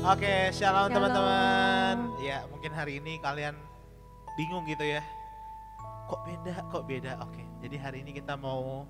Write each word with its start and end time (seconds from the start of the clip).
Oke, 0.00 0.48
shalom 0.56 0.88
Shalom. 0.88 0.96
teman-teman. 0.96 1.96
Ya, 2.24 2.48
mungkin 2.48 2.72
hari 2.72 2.96
ini 3.04 3.20
kalian 3.20 3.52
bingung 4.32 4.64
gitu 4.64 4.80
ya. 4.80 5.04
Kok 6.08 6.20
beda? 6.24 6.54
Kok 6.72 6.84
beda? 6.88 7.12
Oke, 7.20 7.44
jadi 7.60 7.76
hari 7.76 8.00
ini 8.00 8.16
kita 8.16 8.32
mau 8.32 8.88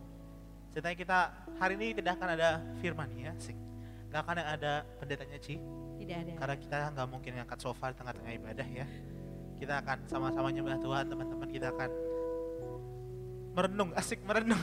ceritanya 0.71 0.95
kita 0.95 1.19
hari 1.59 1.75
ini 1.83 1.99
tidak 1.99 2.15
akan 2.15 2.29
ada 2.38 2.62
firman 2.79 3.11
ya, 3.19 3.35
sih. 3.43 3.59
Gak 4.15 4.23
akan 4.23 4.38
ada 4.38 4.87
pendetanya 5.03 5.38
Ci, 5.43 5.59
Tidak 5.99 6.17
ada. 6.19 6.33
karena 6.38 6.56
kita 6.59 6.78
nggak 6.95 7.09
mungkin 7.11 7.31
ngangkat 7.42 7.58
sofa 7.58 7.90
di 7.90 7.97
tengah-tengah 7.99 8.33
ibadah 8.38 8.67
ya. 8.71 8.87
Kita 9.58 9.83
akan 9.83 9.99
sama-sama 10.06 10.54
nyembah 10.54 10.79
Tuhan, 10.79 11.04
teman-teman. 11.11 11.49
Kita 11.51 11.74
akan 11.74 11.90
merenung, 13.58 13.90
asik 13.99 14.22
merenung. 14.22 14.63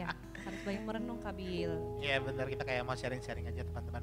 ya, 0.00 0.16
harus 0.48 0.60
banyak 0.64 0.82
merenung 0.84 1.20
Kabil. 1.20 1.72
Ya 2.00 2.20
benar 2.24 2.48
kita 2.48 2.64
kayak 2.64 2.88
mau 2.88 2.96
sharing-sharing 2.96 3.52
aja 3.52 3.64
teman-teman. 3.68 4.00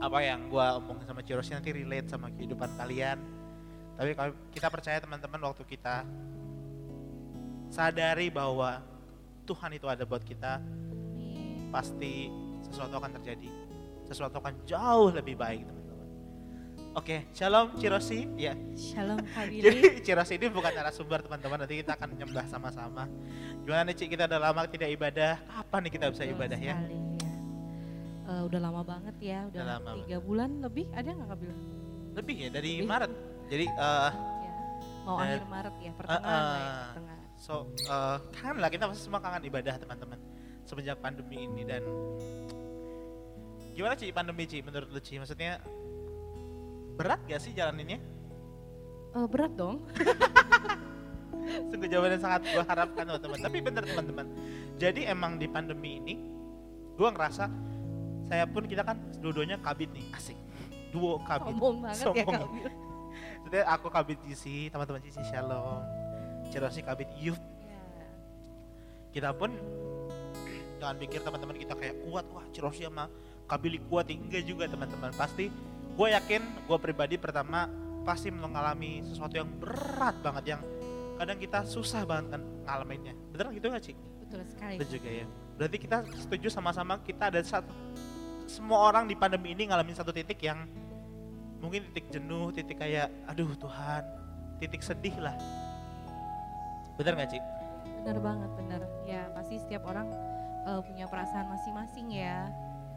Apa 0.00 0.18
yang 0.24 0.48
gua 0.48 0.80
omongin 0.80 1.04
sama 1.04 1.20
Cirosi 1.20 1.52
nanti 1.52 1.76
relate 1.76 2.08
sama 2.08 2.32
kehidupan 2.32 2.72
kalian. 2.80 3.20
Tapi 4.00 4.16
kalau 4.16 4.32
kita 4.48 4.72
percaya 4.72 4.96
teman-teman 4.96 5.52
waktu 5.52 5.60
kita 5.68 6.08
sadari 7.68 8.32
bahwa 8.32 8.80
Tuhan 9.44 9.76
itu 9.76 9.84
ada 9.84 10.08
buat 10.08 10.24
kita, 10.24 10.56
pasti 11.68 12.32
sesuatu 12.64 12.96
akan 12.96 13.20
terjadi. 13.20 13.50
Sesuatu 14.08 14.40
akan 14.40 14.64
jauh 14.64 15.12
lebih 15.12 15.36
baik 15.36 15.68
teman-teman. 15.68 16.08
Oke, 16.98 17.30
shalom 17.30 17.76
Cirosi. 17.78 18.26
Ya, 18.34 18.58
Shalom 18.74 19.22
Kabili. 19.22 19.62
jadi 19.68 19.80
Cirosi 20.02 20.34
ini 20.40 20.50
bukan 20.50 20.74
narasumber 20.74 21.22
teman-teman. 21.22 21.62
Nanti 21.62 21.78
kita 21.84 21.94
akan 21.94 22.18
nyembah 22.18 22.46
sama-sama. 22.50 23.06
Gimana 23.62 23.86
nih 23.86 23.94
Ci, 23.94 24.10
kita 24.10 24.26
udah 24.26 24.40
lama 24.50 24.66
tidak 24.66 24.90
ibadah. 24.90 25.38
Kapan 25.44 25.80
nih 25.86 25.92
kita 25.94 26.06
bisa 26.10 26.24
ibadah 26.26 26.58
ya? 26.58 26.74
sekali, 26.74 26.98
Eh, 28.30 28.42
udah 28.46 28.60
lama 28.62 28.80
banget 28.80 29.16
ya, 29.18 29.38
udah, 29.44 29.58
Udah 29.58 29.66
lama 29.76 29.90
tiga 29.98 30.18
bulan 30.18 30.50
lebih 30.60 30.86
ada 30.92 31.10
nggak 31.10 31.28
Kabil? 31.28 31.50
Lebih 32.14 32.34
ya 32.36 32.48
dari 32.48 32.72
Lebih. 32.76 32.86
Maret. 32.86 33.12
Jadi 33.50 33.66
eh 33.66 34.10
Ya, 34.40 34.54
mau 35.02 35.16
Dan- 35.16 35.26
akhir 35.26 35.42
Maret 35.44 35.74
ya, 35.76 35.92
pertengahan 35.92 36.22
lah 36.22 36.38
ya, 36.38 36.62
eh, 36.62 36.84
pertengahan. 36.86 37.26
so 37.36 37.54
eh 37.82 38.16
kangen 38.32 38.56
lah 38.56 38.68
kita 38.68 38.84
pasti 38.86 39.02
semua 39.02 39.18
kangen 39.18 39.42
ibadah 39.44 39.74
teman-teman 39.76 40.18
semenjak 40.62 40.96
pandemi 40.98 41.36
ini 41.42 41.62
dan 41.64 41.82
gimana 43.72 43.94
Ci 43.94 44.12
pandemi 44.12 44.44
Ci 44.44 44.60
menurut 44.60 44.86
lu 44.86 45.00
Ci? 45.00 45.16
Maksudnya 45.16 45.58
berat 46.94 47.18
gak 47.24 47.40
sih 47.40 47.50
jalaninnya? 47.50 47.98
Eh, 49.10 49.26
berat 49.26 49.50
dong. 49.52 49.82
Sungguh 51.70 51.88
jawaban 51.88 52.12
yang 52.12 52.22
sangat 52.22 52.40
gue 52.44 52.62
harapkan 52.62 53.02
teman-teman. 53.02 53.38
Tapi 53.40 53.58
bener 53.58 53.82
teman-teman. 53.84 54.26
Jadi 54.76 55.02
emang 55.04 55.34
di 55.34 55.48
pandemi 55.48 55.98
ini 55.98 56.14
gue 56.92 57.08
ngerasa 57.08 57.48
saya 58.30 58.46
pun 58.46 58.62
kita 58.62 58.86
kan 58.86 58.94
dua-duanya 59.18 59.58
kabit 59.58 59.90
nih. 59.90 60.06
Asik. 60.14 60.38
Duo 60.94 61.18
kabit. 61.26 61.50
Sombong 61.50 61.76
banget 61.82 61.98
ya 61.98 62.04
Sombong. 62.06 62.34
Kabil. 62.46 62.66
Jadi 63.50 63.58
aku 63.66 63.86
kabit 63.90 64.18
GC 64.22 64.70
teman-teman 64.70 65.02
GC 65.02 65.18
Shalom. 65.26 65.82
Cirosi 66.54 66.82
kabit 66.82 67.10
youth 67.18 67.42
Ya, 67.66 68.06
kita 69.14 69.30
pun 69.34 69.50
jangan 70.78 70.96
pikir 71.02 71.20
teman-teman 71.26 71.58
kita 71.58 71.74
kayak 71.74 71.98
kuat. 72.06 72.22
Wah 72.30 72.46
Cirosi 72.54 72.86
sama 72.86 73.10
Kabili 73.50 73.82
kuat 73.90 74.06
enggak 74.06 74.46
juga 74.46 74.70
teman-teman. 74.70 75.10
Pasti 75.18 75.50
gue 75.90 76.08
yakin 76.14 76.70
gue 76.70 76.78
pribadi 76.78 77.18
pertama 77.18 77.66
pasti 78.06 78.30
mengalami 78.30 79.02
sesuatu 79.02 79.34
yang 79.34 79.50
berat 79.58 80.14
banget 80.22 80.54
yang 80.56 80.62
kadang 81.18 81.36
kita 81.36 81.66
susah 81.66 82.06
banget 82.06 82.38
kan 82.38 82.42
ngalaminnya. 82.62 83.18
Beneran 83.34 83.50
gitu 83.58 83.66
gak 83.74 83.82
sih? 83.82 83.98
Betul 84.22 84.46
sekali. 84.46 84.74
itu 84.78 84.84
juga 84.86 85.10
ya. 85.10 85.26
Berarti 85.58 85.76
kita 85.82 85.98
setuju 86.14 86.46
sama-sama 86.48 87.02
kita 87.02 87.28
ada 87.34 87.42
satu 87.42 87.74
semua 88.50 88.90
orang 88.90 89.06
di 89.06 89.14
pandemi 89.14 89.54
ini 89.54 89.70
ngalamin 89.70 89.94
satu 89.94 90.10
titik 90.10 90.42
yang 90.42 90.66
mungkin 91.62 91.86
titik 91.94 92.10
jenuh 92.10 92.50
titik 92.50 92.82
kayak 92.82 93.06
aduh 93.30 93.54
Tuhan 93.54 94.02
titik 94.58 94.82
sedih 94.82 95.14
lah 95.22 95.38
bener 96.98 97.16
gak 97.16 97.32
Cik? 97.32 97.44
Bener 98.00 98.16
banget, 98.20 98.50
bener. 98.60 98.80
Ya 99.08 99.32
pasti 99.32 99.56
setiap 99.56 99.88
orang 99.88 100.12
eh, 100.68 100.80
punya 100.84 101.08
perasaan 101.08 101.48
masing-masing 101.48 102.12
ya. 102.12 102.48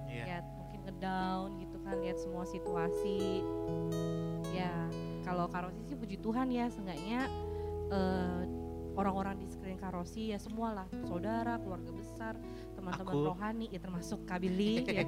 Iya. 0.04 0.24
ya 0.28 0.38
mungkin 0.60 0.84
ngedown 0.84 1.50
gitu 1.64 1.78
kan 1.82 1.96
lihat 2.04 2.20
semua 2.20 2.44
situasi 2.46 3.42
ya 4.52 4.70
kalau 5.24 5.48
Karosi 5.48 5.80
sih 5.90 5.98
puji 5.98 6.20
Tuhan 6.22 6.52
ya 6.54 6.68
seenggaknya 6.70 7.32
eh, 7.90 8.42
orang-orang 8.94 9.42
di 9.42 9.48
sekeliling 9.50 9.82
Karosi 9.82 10.36
ya 10.36 10.38
semualah 10.38 10.86
saudara 11.08 11.58
keluarga 11.58 11.90
besar 11.96 12.38
teman-teman 12.84 13.14
Aku. 13.16 13.20
rohani 13.32 13.66
ya 13.72 13.80
termasuk 13.80 14.20
Kabili 14.28 14.84
ya. 14.84 15.08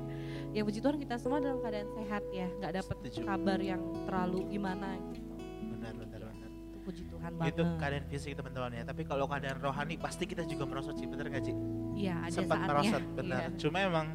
ya 0.56 0.60
puji 0.62 0.78
Tuhan 0.78 0.96
kita 1.02 1.18
semua 1.18 1.42
dalam 1.42 1.58
keadaan 1.58 1.90
sehat 1.98 2.22
ya. 2.30 2.46
Nggak 2.62 2.72
dapat 2.78 2.96
kabar 3.26 3.58
yang 3.58 3.82
terlalu 4.06 4.38
gimana 4.46 4.94
gitu. 5.10 5.34
Benar 5.74 5.92
benar 5.98 6.20
benar. 6.30 6.50
Itu 6.70 6.78
puji 6.86 7.02
Tuhan 7.10 7.30
banget. 7.34 7.50
itu 7.50 7.62
keadaan 7.82 8.04
fisik 8.06 8.32
teman-teman 8.38 8.70
ya. 8.78 8.82
Tapi 8.86 9.02
kalau 9.02 9.26
keadaan 9.26 9.58
rohani 9.58 9.94
pasti 9.98 10.24
kita 10.30 10.46
juga 10.46 10.64
merosot 10.70 10.94
sih. 10.94 11.10
Bener 11.10 11.26
gak 11.26 11.42
Cik? 11.42 11.56
iya 11.96 12.14
ada 12.22 12.30
sempat 12.30 12.56
saatnya. 12.62 12.70
merosot 12.70 13.04
benar. 13.18 13.40
Iya. 13.42 13.48
cuma 13.58 13.76
emang 13.82 14.06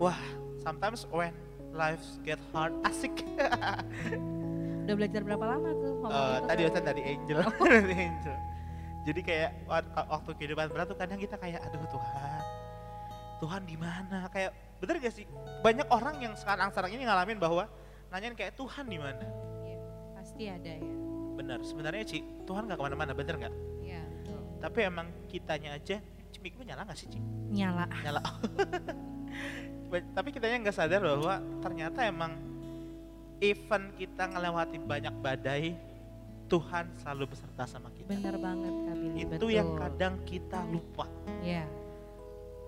wah 0.00 0.20
sometimes 0.62 1.04
when 1.12 1.34
life 1.76 2.00
get 2.24 2.40
hard 2.56 2.72
asik. 2.88 3.12
Udah 4.82 4.94
belajar 4.98 5.20
berapa 5.22 5.44
lama 5.46 5.68
tuh 5.76 5.92
itu 6.00 6.46
tadi? 6.48 6.62
Ustaz 6.66 6.82
dari 6.82 7.02
Angel. 7.06 7.38
Dari 7.60 7.96
Angel 8.08 8.51
jadi 9.02 9.20
kayak 9.20 9.50
wa- 9.66 10.08
waktu 10.18 10.30
kehidupan 10.38 10.70
berat 10.70 10.86
tuh 10.86 10.98
kadang 10.98 11.18
kita 11.18 11.34
kayak 11.38 11.62
aduh 11.66 11.82
Tuhan. 11.90 12.42
Tuhan 13.42 13.62
di 13.66 13.74
mana 13.74 14.30
kayak 14.30 14.54
bener 14.78 15.02
gak 15.02 15.14
sih? 15.14 15.26
Banyak 15.66 15.90
orang 15.90 16.22
yang 16.22 16.34
sekarang 16.38 16.70
sekarang 16.70 16.94
ini 16.94 17.02
ngalamin 17.02 17.42
bahwa 17.42 17.66
nanyain 18.14 18.38
kayak 18.38 18.54
Tuhan 18.54 18.86
di 18.86 19.02
mana? 19.02 19.26
Iya, 19.66 19.78
pasti 20.14 20.44
ada 20.46 20.70
ya. 20.78 20.90
Bener. 21.34 21.58
Sebenarnya 21.66 22.04
Ci 22.06 22.22
Tuhan 22.46 22.70
gak 22.70 22.78
ke 22.78 22.84
mana-mana 22.86 23.10
bener 23.10 23.34
gak? 23.42 23.54
Iya 23.82 24.02
betul. 24.06 24.38
Tapi 24.62 24.78
emang 24.86 25.10
kitanya 25.26 25.74
aja 25.74 25.98
gue 26.42 26.64
nyala 26.66 26.82
gak 26.82 26.98
sih 26.98 27.06
Ci? 27.06 27.18
Nyala. 27.54 27.86
Nyala. 28.02 28.22
Tapi 30.16 30.28
kitanya 30.32 30.56
nggak 30.64 30.72
sadar 30.76 31.04
bahwa 31.04 31.36
ternyata 31.60 32.02
emang 32.08 32.32
event 33.44 33.92
kita 33.94 34.24
ngelewati 34.30 34.80
banyak 34.80 35.14
badai 35.20 35.76
Tuhan 36.52 36.84
selalu 37.00 37.24
beserta 37.32 37.64
sama 37.64 37.88
kita. 37.96 38.12
Bener 38.12 38.36
banget 38.36 38.72
Kak 38.84 38.96
Billy, 39.00 39.18
itu 39.24 39.32
betul. 39.32 39.50
yang 39.56 39.68
kadang 39.80 40.14
kita 40.28 40.60
lupa. 40.68 41.08
Ya, 41.40 41.64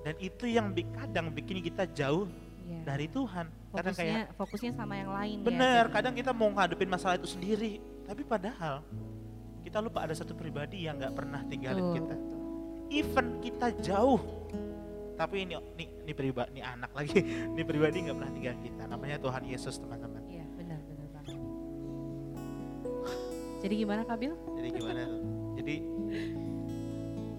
dan 0.05 0.15
itu 0.21 0.45
yang 0.45 0.73
bi- 0.73 0.89
kadang 0.93 1.33
bikin 1.33 1.65
kita 1.65 1.89
jauh 1.93 2.29
ya. 2.69 2.81
dari 2.85 3.09
Tuhan. 3.09 3.49
Kadang 3.73 3.95
fokusnya 3.97 4.13
kayak 4.25 4.27
fokusnya 4.37 4.73
sama 4.77 4.95
yang 5.01 5.11
lain 5.11 5.37
bener 5.43 5.85
ya. 5.89 5.93
kadang 5.93 6.13
kita 6.15 6.31
mau 6.37 6.53
ngadepin 6.53 6.89
masalah 6.93 7.17
itu 7.17 7.29
sendiri. 7.29 7.81
Tapi 8.05 8.21
padahal 8.25 8.85
kita 9.65 9.81
lupa 9.81 10.05
ada 10.05 10.13
satu 10.13 10.37
pribadi 10.37 10.85
yang 10.85 11.01
nggak 11.01 11.17
pernah 11.17 11.41
tinggalin 11.49 11.81
Betul, 11.81 11.97
kita. 11.97 12.17
even 12.93 13.27
kita 13.41 13.67
jauh. 13.81 14.21
Tapi 15.15 15.47
ini 15.49 15.55
ini 15.79 15.85
ini 16.05 16.13
pribadi 16.13 16.59
ini 16.59 16.63
anak 16.65 16.91
lagi. 16.93 17.17
Ini 17.55 17.63
pribadi 17.63 17.97
nggak 18.03 18.17
pernah 18.19 18.33
tinggalin 18.35 18.61
kita. 18.67 18.83
Namanya 18.91 19.17
Tuhan 19.23 19.43
Yesus 19.47 19.79
teman-teman 19.79 20.24
Jadi 23.65 23.75
gimana 23.79 24.05
Kak 24.05 24.17
Bil? 24.19 24.37
jadi 24.55 24.69
gimana 24.71 25.01
tuh? 25.03 25.21
Jadi 25.57 25.75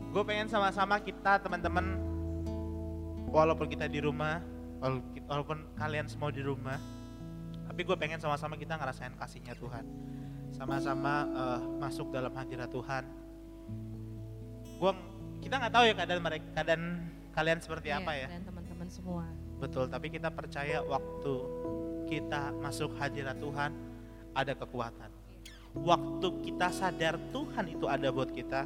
gue 0.10 0.24
pengen 0.24 0.48
sama-sama 0.48 0.98
kita 0.98 1.38
teman-teman 1.38 2.00
walaupun 3.28 3.68
kita 3.68 3.86
di 3.86 4.00
rumah 4.00 4.40
wala- 4.80 5.04
walaupun 5.28 5.68
kalian 5.76 6.08
semua 6.08 6.32
di 6.32 6.40
rumah 6.40 6.80
tapi 7.66 7.84
gue 7.84 7.94
pengen 7.94 8.18
sama-sama 8.18 8.56
kita 8.56 8.74
ngerasain 8.74 9.14
kasihnya 9.14 9.54
Tuhan. 9.54 9.86
Sama-sama 10.50 11.14
eh, 11.28 11.60
masuk 11.78 12.10
dalam 12.10 12.32
hadirat 12.32 12.70
Tuhan. 12.70 13.04
Gue 14.76 14.92
kita 15.42 15.56
nggak 15.58 15.74
tahu 15.74 15.84
ya 15.84 15.94
keadaan 15.94 16.22
mereka 16.22 16.46
keadaan 16.54 16.84
kalian 17.32 17.60
seperti 17.60 17.92
Iya, 17.92 18.00
apa 18.00 18.12
ya. 18.16 18.28
Dan 18.30 18.44
teman-teman 18.44 18.88
semua. 18.90 19.26
betul 19.56 19.88
tapi 19.88 20.10
kita 20.10 20.28
percaya 20.30 20.82
waktu 20.82 21.34
kita 22.08 22.52
masuk 22.58 22.92
hadirat 22.96 23.38
Tuhan 23.38 23.72
ada 24.34 24.52
kekuatan 24.52 25.08
waktu 25.84 26.28
kita 26.48 26.72
sadar 26.72 27.20
Tuhan 27.36 27.66
itu 27.68 27.86
ada 27.86 28.08
buat 28.12 28.32
kita 28.32 28.64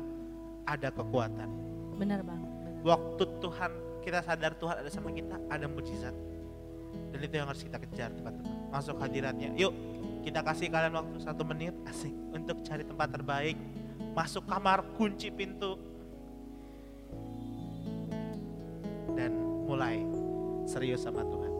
ada 0.70 0.90
kekuatan. 0.94 1.50
Benar 1.98 2.22
benar. 2.22 2.48
waktu 2.80 3.24
Tuhan 3.44 3.72
kita 4.08 4.24
sadar 4.24 4.56
Tuhan 4.56 4.76
ada 4.86 4.90
sama 4.94 5.12
kita 5.12 5.36
ada 5.50 5.66
mujizat. 5.68 6.16
Dan 7.10 7.20
itu 7.22 7.36
yang 7.38 7.50
harus 7.50 7.62
kita 7.62 7.78
kejar 7.82 8.10
teman-teman. 8.14 8.54
Masuk 8.72 8.98
hadiratnya. 9.02 9.54
Yuk 9.58 9.74
kita 10.24 10.44
kasih 10.44 10.68
kalian 10.70 10.94
waktu 10.96 11.18
satu 11.22 11.44
menit. 11.48 11.74
Asik. 11.88 12.14
Untuk 12.32 12.62
cari 12.64 12.84
tempat 12.86 13.08
terbaik. 13.12 13.58
Masuk 14.14 14.46
kamar 14.46 14.86
kunci 14.96 15.34
pintu. 15.34 15.76
Dan 19.18 19.34
mulai. 19.66 20.06
Serius 20.70 21.02
sama 21.04 21.26
Tuhan. 21.26 21.54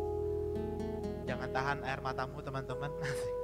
Jangan 1.26 1.50
tahan 1.50 1.78
air 1.86 2.00
matamu 2.02 2.40
teman-teman. 2.42 2.92
Asik. 3.06 3.39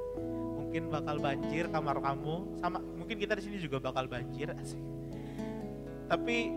Mungkin 0.76 0.92
bakal 0.92 1.24
banjir 1.24 1.72
kamar 1.72 2.04
kamu 2.04 2.60
sama 2.60 2.84
mungkin 2.84 3.16
kita 3.16 3.40
di 3.40 3.48
sini 3.48 3.64
juga 3.64 3.80
bakal 3.80 4.12
banjir 4.12 4.52
asik 4.60 4.76
tapi 6.12 6.52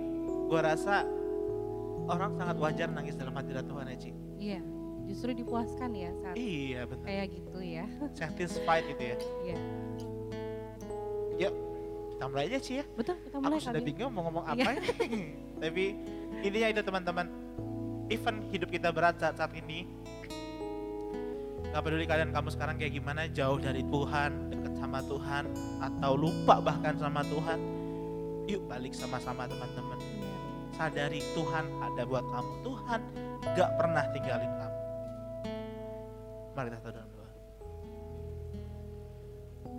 gua 0.51 0.75
rasa 0.75 1.07
orang 2.11 2.35
sangat 2.35 2.59
wajar 2.59 2.91
nangis 2.91 3.15
dalam 3.15 3.31
hadirat 3.31 3.63
Tuhan 3.63 3.87
ya 3.87 3.95
Ci. 3.95 4.11
Iya, 4.43 4.61
justru 5.07 5.39
dipuaskan 5.39 5.95
ya 5.95 6.11
saat 6.19 6.35
Iya 6.35 6.81
benar. 6.91 7.07
kayak 7.07 7.27
gitu 7.31 7.59
ya. 7.63 7.87
Satisfied 8.11 8.91
itu 8.91 9.03
ya. 9.07 9.17
Iya. 9.47 9.57
Kita 12.11 12.25
mulai 12.27 12.45
aja 12.51 12.59
sih 12.59 12.75
ya. 12.83 12.85
Betul, 12.99 13.23
kita 13.23 13.39
Aku 13.39 13.47
mulai 13.47 13.63
sudah 13.63 13.79
kali. 13.79 13.87
bingung 13.87 14.11
mau 14.11 14.27
ngomong 14.27 14.45
Iya. 14.51 14.55
apa 14.59 14.71
ya. 14.75 14.83
Tapi 15.63 15.85
intinya 16.43 16.69
itu 16.75 16.83
teman-teman. 16.83 17.27
Even 18.11 18.35
hidup 18.51 18.69
kita 18.69 18.91
berat 18.91 19.23
saat, 19.23 19.39
saat 19.39 19.55
ini. 19.55 19.87
Gak 21.79 21.87
peduli 21.95 22.11
kalian 22.11 22.35
kamu 22.35 22.51
sekarang 22.51 22.75
kayak 22.75 22.91
gimana, 22.91 23.31
jauh 23.31 23.55
dari 23.55 23.87
Tuhan, 23.87 24.51
dekat 24.51 24.83
sama 24.83 24.99
Tuhan, 24.99 25.47
atau 25.79 26.19
lupa 26.19 26.59
bahkan 26.59 26.99
sama 26.99 27.23
Tuhan. 27.23 27.55
Yuk 28.51 28.67
balik 28.67 28.99
sama-sama 28.99 29.47
teman-teman. 29.47 29.95
Sadari 30.75 31.23
Tuhan 31.39 31.71
ada 31.79 32.03
buat 32.03 32.27
kamu. 32.35 32.53
Tuhan 32.67 33.01
gak 33.55 33.71
pernah 33.79 34.03
tinggalin 34.11 34.53
kamu. 34.59 34.79
Mari 36.59 36.69
kita 36.75 36.91
dalam 36.91 37.11
doa. 37.15 37.31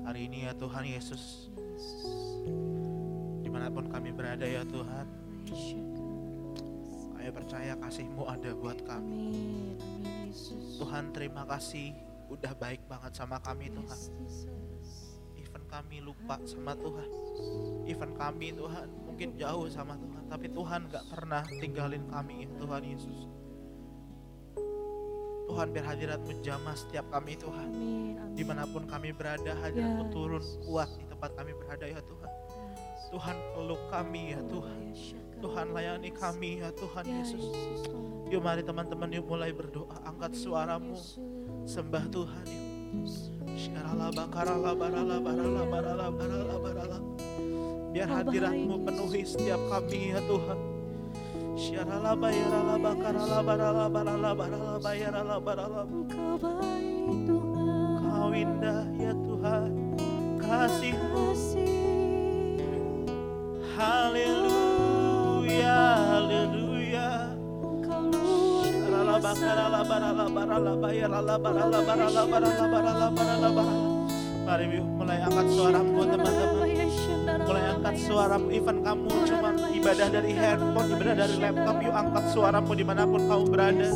Hari 0.07 0.19
ini 0.23 0.47
ya 0.47 0.55
Tuhan 0.55 0.83
Yesus, 0.87 1.51
di 3.43 3.51
mana 3.51 3.67
pun 3.67 3.91
kami 3.91 4.15
berada 4.15 4.47
ya 4.47 4.63
Tuhan, 4.63 5.03
saya 7.11 7.27
percaya 7.27 7.75
kasih-Mu 7.75 8.23
ada 8.23 8.55
buat 8.55 8.87
kami. 8.87 9.35
Amin, 9.35 9.75
amin 9.75 10.07
Yesus. 10.07 10.18
Tuhan 10.79 11.11
terima 11.11 11.43
kasih 11.45 11.91
udah 12.29 12.53
baik 12.55 12.85
banget 12.85 13.17
sama 13.17 13.41
kami 13.41 13.73
Tuhan. 13.73 13.99
Even 15.35 15.63
kami 15.65 15.97
lupa 16.05 16.37
sama 16.45 16.77
Tuhan. 16.77 17.09
Even 17.89 18.11
kami 18.13 18.53
Tuhan 18.53 18.87
mungkin 19.05 19.33
jauh 19.35 19.65
sama 19.67 19.97
Tuhan. 19.97 20.23
Tapi 20.29 20.47
Tuhan 20.53 20.81
gak 20.93 21.05
pernah 21.09 21.41
tinggalin 21.57 22.05
kami 22.07 22.45
ya 22.45 22.49
Tuhan 22.61 22.81
Yesus. 22.85 23.19
Tuhan 25.49 25.73
biar 25.73 25.85
hadiratmu 25.89 26.45
jamah 26.45 26.77
setiap 26.77 27.09
kami 27.09 27.33
Tuhan. 27.33 27.69
Di 28.37 28.45
mana 28.45 28.69
pun 28.69 28.85
kami 28.85 29.09
berada 29.09 29.57
hadiratmu 29.57 30.05
Ya, 30.05 30.13
turun 30.13 30.45
kuat 30.69 30.89
di 31.01 31.05
tempat 31.09 31.33
kami 31.33 31.57
berada 31.57 31.89
ya 31.89 31.97
Tuhan. 32.05 32.31
Tuhan 33.09 33.37
peluk 33.57 33.81
kami 33.89 34.37
ya 34.37 34.41
Tuhan. 34.45 34.93
Ya. 35.39 35.47
Tuhan 35.47 35.67
layani 35.71 36.11
kami 36.11 36.59
ya 36.59 36.67
Tuhan 36.75 37.07
Ya, 37.07 37.23
Yesus. 37.23 37.47
Yuk 38.27 38.43
mari 38.43 38.59
teman-teman 38.59 39.07
yuk 39.15 39.23
mulai 39.23 39.55
berdoa. 39.55 40.03
Angkat 40.03 40.35
suaramu. 40.35 40.91
Yesus. 40.91 41.15
Sembah 41.63 42.03
Tuhan 42.11 42.43
yuk. 42.43 43.07
Syarala 43.55 44.11
bakarala 44.11 44.75
barala 44.75 45.17
barala 45.23 45.63
barala 45.63 46.05
barala 46.11 46.55
barala. 46.59 46.97
Biar 47.95 48.09
hadiratmu 48.11 48.83
penuhi 48.83 49.23
setiap 49.23 49.63
kami 49.71 50.11
ya 50.11 50.19
Tuhan. 50.27 50.59
Baik 56.51 57.19
Tuhan. 57.23 57.99
Kau 58.03 58.31
indah 58.35 58.83
ya 58.99 59.13
Tuhan. 59.15 59.71
Kasihmu 60.39 61.23
Kasih. 61.31 61.79
haleluya 63.79 64.58
Mari 74.49 74.81
mulai 74.81 75.21
angkat 75.21 75.47
suaramu 75.53 76.01
teman-teman. 76.01 76.69
Mulai 77.45 77.63
angkat 77.77 77.95
suaramu, 78.09 78.47
even 78.49 78.81
kamu 78.81 79.13
cuma 79.29 79.49
ibadah 79.69 80.07
dari 80.09 80.33
handphone, 80.33 80.89
ibadah 80.97 81.13
dari 81.13 81.35
laptop, 81.37 81.77
yuk 81.77 81.93
angkat 81.93 82.25
suaramu 82.33 82.71
di 82.73 82.81
mana 82.81 83.05
pun 83.05 83.21
kamu 83.29 83.45
berada. 83.53 83.89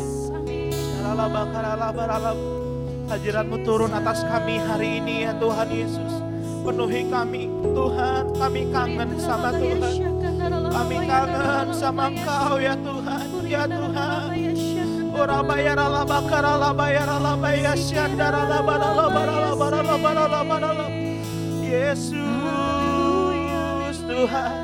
Hadiratmu 3.09 3.57
turun 3.65 3.89
atas 3.89 4.21
kami 4.29 4.61
hari 4.61 5.01
ini 5.01 5.25
ya 5.25 5.33
Tuhan 5.41 5.69
Yesus. 5.73 6.13
Penuhi 6.61 7.09
kami 7.09 7.49
Tuhan, 7.73 8.23
kami 8.37 8.61
kangen 8.69 9.09
sama 9.17 9.49
Tuhan. 9.57 9.93
Kami 10.69 10.97
kangen 11.09 11.67
sama 11.73 12.13
Engkau 12.13 12.61
ya 12.61 12.77
Tuhan, 12.77 13.27
ya 13.49 13.63
Tuhan. 13.65 14.32
Yesus 21.61 22.17
Tuhan. 24.09 24.57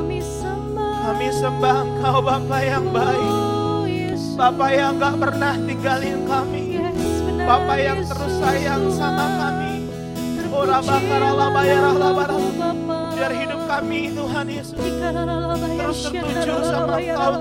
Kami 0.00 0.20
sembah. 0.24 0.96
Kami 1.04 1.28
sembah 1.28 1.76
Engkau 1.84 2.24
Bapa 2.24 2.58
yang 2.64 2.88
baik. 2.88 3.20
Oh. 3.20 3.84
Bapa 4.32 4.72
yang 4.72 4.96
gak 4.96 5.20
pernah 5.20 5.60
tinggalin 5.60 6.24
kami. 6.24 6.80
Bapa 7.44 7.74
yang 7.76 8.00
terus 8.00 8.32
sayang 8.40 8.88
sama 8.96 9.28
kami. 9.36 9.84
Ora 10.48 10.80
bakarala 10.80 11.52
bayarala 11.52 12.16
barala. 12.16 12.48
Bapa. 12.56 12.71
Biar 13.22 13.38
hidup 13.38 13.62
kami 13.70 14.10
Tuhan 14.18 14.46
Yesus. 14.50 14.74
Terus 15.78 15.98
tertuju 16.10 16.54
sama 16.66 16.98
Tuhan. 16.98 17.38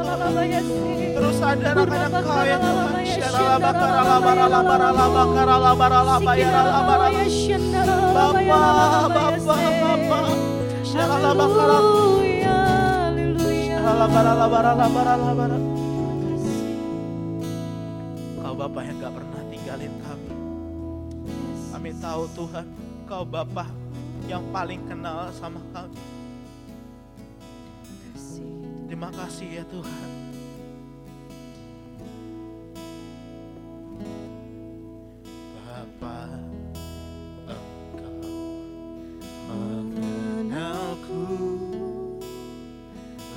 Terus 1.18 1.38
akan 1.42 1.90
Engkau 1.90 2.42
ya 2.46 2.58
Tuhan. 2.62 2.94
Bapa, 3.50 3.90
Bapa, 9.10 9.26
Bapa. 9.90 10.20
Kau 18.38 18.54
Bapa 18.54 18.80
yang 18.86 18.98
gak 19.02 19.14
pernah 19.18 19.42
tinggalin 19.50 19.94
kami. 20.06 20.30
Kami 21.74 21.90
tahu 21.98 22.30
Tuhan, 22.38 22.70
Kau 23.10 23.26
Bapa 23.26 23.81
yang 24.30 24.44
paling 24.54 24.82
kenal 24.90 25.30
sama 25.34 25.62
kami. 25.74 25.98
Terima 28.92 29.08
kasih 29.16 29.62
ya 29.62 29.64
Tuhan. 29.72 30.10
Bapa, 35.56 36.28
Engkau 37.48 38.36
mengenalku 39.50 41.24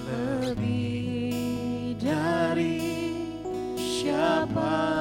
lebih 0.05 1.97
dari 2.03 2.83
siapa 3.79 4.53
pun. 4.53 4.94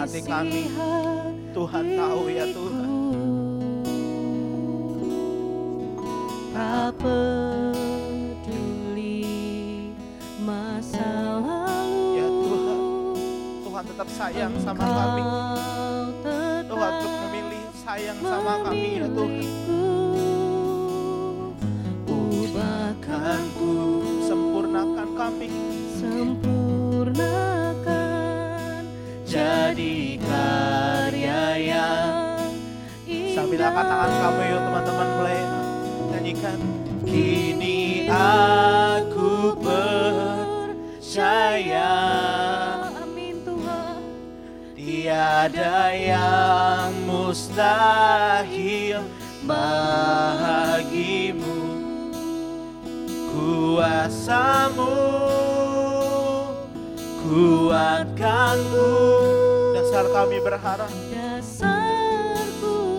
Hati 0.00 0.24
kami, 0.24 0.64
Tuhan 1.52 1.92
tahu 1.92 2.32
ya 2.32 2.48
Tuhan. 2.48 2.88
Tak 6.56 6.96
peduli 7.04 7.52
masa 10.40 11.04
lalu 11.44 12.16
Ya 12.16 12.24
Tuhan, 12.32 12.80
Tuhan 13.60 13.84
tetap 13.92 14.08
sayang 14.16 14.56
sama 14.64 14.88
kami. 14.88 15.20
Tuhan 16.64 16.92
untuk 16.96 17.12
memilih 17.28 17.60
sayang 17.84 18.24
sama 18.24 18.64
kami 18.64 19.04
ya 19.04 19.08
Tuhan. 19.12 19.44
Ubahkanku 22.08 23.72
Sempurnakan 24.24 25.08
kami. 25.12 25.52
Sempurnakan 26.00 26.69
Jadi 29.80 30.20
karya 30.20 31.56
yang 31.56 32.52
Sambil 33.32 33.64
angkat 33.64 33.88
tangan 33.88 34.12
kamu 34.12 34.40
yuk 34.52 34.60
teman-teman 34.68 35.08
mulai 35.16 35.40
nyanyikan. 36.12 36.60
Kini 37.08 38.04
aku 38.12 39.56
percaya 40.76 41.96
Amin 42.92 43.40
Tuhan 43.40 44.04
tiada 44.76 45.96
yang 45.96 46.92
mustahil 47.08 49.00
bagimu. 49.48 51.56
Kuasamu 53.32 54.92
kuatkanku. 57.24 59.39
Dasar 59.90 60.06
kami 60.14 60.38
berharap 60.38 60.86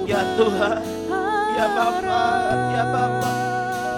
Ya 0.03 0.27
Tuhan, 0.35 0.83
ya 1.55 1.67
Bapa, 1.71 2.19
ya 2.67 2.83
Bapa. 2.83 3.31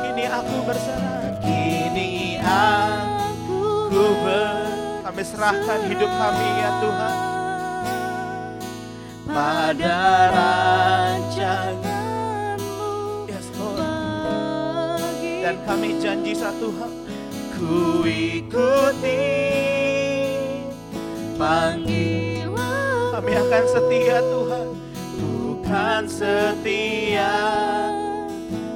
Kini 0.05 0.29
aku 0.29 0.61
berserah. 0.61 1.41
Kini 1.41 2.37
aku 2.37 3.89
Aku 3.89 3.97
Kami 5.09 5.21
serahkan 5.25 5.89
hidup 5.89 6.05
kami 6.05 6.47
ya 6.61 6.69
Tuhan. 6.85 7.15
pada 9.25 9.97
bagi 14.93 15.41
Dan 15.41 15.55
kami 15.65 15.97
janji 15.97 16.37
satu 16.37 16.69
hal. 16.77 16.93
ku 17.57 18.05
ikuti 18.05 19.17
panggilan 21.41 22.32
Kami 23.13 23.29
akan 23.29 23.63
setia 23.69 24.25
Tuhan. 24.25 24.73
bukan 25.21 26.01
setia 26.09 27.37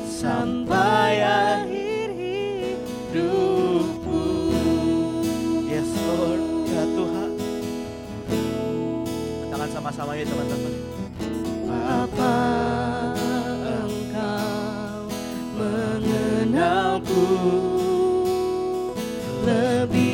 sampai 0.06 1.26
akhir 1.26 2.14
hidupku 2.14 3.34
Yes 5.66 5.90
Lord. 6.06 6.70
Ya 6.70 6.86
Tuhan. 6.86 7.32
Tangan 9.50 9.70
sama-sama 9.74 10.14
ya 10.14 10.30
teman-teman. 10.30 10.74
Apa 11.74 12.38
engkau 13.66 15.10
mengenalku 15.58 17.26
lebih 19.50 20.07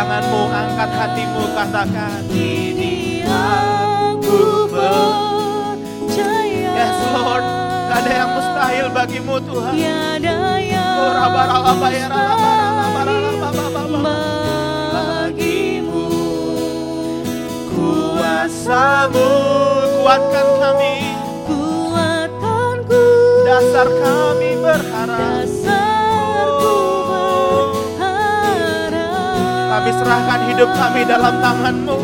tanganmu, 0.00 0.48
angkat 0.48 0.90
hatimu, 0.96 1.44
katakan. 1.52 2.24
Kini 2.32 3.20
aku 3.28 4.64
percaya 4.72 6.72
Yes 6.72 7.00
Lord, 7.12 7.44
gak 7.92 8.00
ada 8.00 8.12
yang 8.24 8.32
mustahil 8.32 8.88
bagimu 8.96 9.36
Tuhan. 9.44 9.76
Tiada 9.76 10.56
yang 10.56 10.96
Oh, 11.00 11.04
ya, 11.04 11.16
raba-raba-raba-raba-raba. 11.20 14.16
bagimu 14.88 16.08
Kuasamu 17.68 19.28
kuatkan 20.00 20.48
kami, 20.64 20.96
Kuatkanku 21.44 23.04
dasar 23.44 23.88
kami 24.00 24.64
berharap. 24.64 24.89
Serahkan 30.00 30.40
hidup 30.48 30.70
kami 30.72 31.04
dalam 31.04 31.34
tanganmu. 31.44 31.96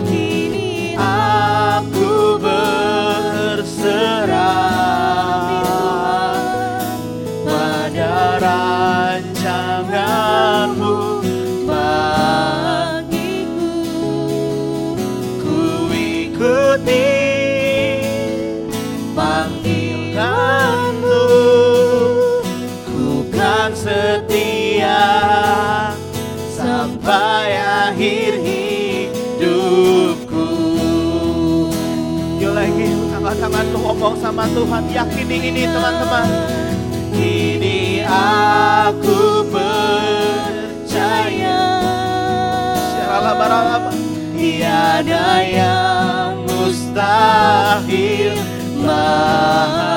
Sama 34.37 34.53
Tuhan 34.53 34.85
Yakini 34.93 35.49
ini 35.49 35.65
teman-teman. 35.65 36.29
Kini 37.09 38.05
aku 38.05 39.49
percaya. 39.49 41.01
Syaralabaralaba. 42.77 43.97
Tiada 44.37 45.41
yang 45.41 46.45
mustahil. 46.45 48.37
Bagimu. 48.85 49.97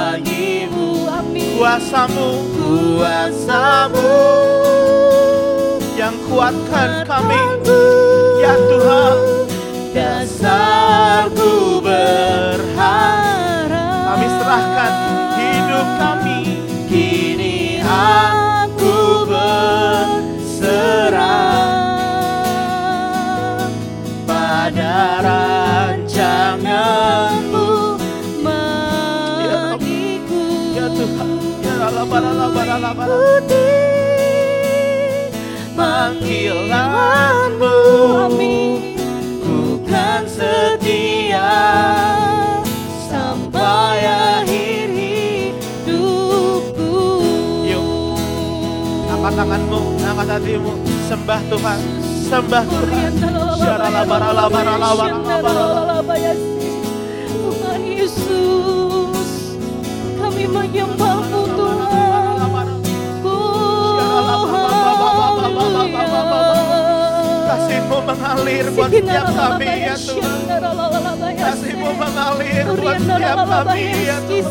Kuasamu. 1.60 2.48
Kuasamu. 2.56 4.08
Yang 6.00 6.16
kuatkan 6.32 7.04
kami. 7.04 7.44
Ya 8.40 8.56
Tuhan. 8.56 9.20
Dasarku 9.92 11.84
berharap 11.84 13.49
serahkan 14.50 14.94
hidup 15.38 15.86
kami. 16.02 16.58
Kini 16.90 17.86
aku 17.86 19.30
berserah 19.30 21.22
pada 24.26 25.22
rancanganmu. 25.22 27.70
Bagiku 28.42 30.42
Ya 30.74 30.90
Tuhan. 30.98 31.30
Ya 31.62 31.86
Ralabaralabaralabar 31.86 33.06
ikuti 33.06 33.70
Panggilanmu. 35.78 37.78
Amin. 38.34 38.98
Bukan 39.46 40.26
setia 40.26 41.54
tanganmu, 49.40 49.96
angkat 50.04 50.28
hatimu 50.36 50.76
Sembah 51.08 51.40
Tuhan 51.48 51.80
Sembah 52.28 52.64
Tuhan. 52.68 53.12
Syaralabaralabaralabaralabar 53.56 56.36
Tuhan 57.30 57.82
Yesus 57.88 59.56
kami 60.20 60.44
menyembahmu 60.46 61.42
Tuhan. 61.56 62.68
Oh, 63.24 64.44
haleluya. 64.46 66.59
Kasihmu 67.60 67.98
mengalir 68.08 68.66
buat 68.72 68.88
setiap 68.88 69.28
kami 69.36 69.68
ya 69.84 69.96
Tuhan 70.00 70.40
Kasihmu 71.36 71.90
mengalir 71.92 72.66
buat 72.80 72.98
setiap 73.04 73.40
kami 73.44 73.84
ya 74.08 74.18
Tuhan 74.24 74.48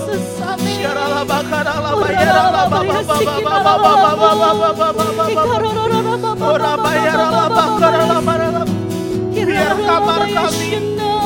Biar 9.39 9.73
kamar 9.81 10.23
kami, 10.29 10.71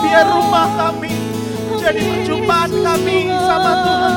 biar 0.04 0.26
rumah 0.30 0.68
kami 0.78 1.12
jadi 1.82 2.00
perjumpaan 2.06 2.70
kami 2.70 3.18
sama 3.34 3.72
Tuhan. 3.82 4.14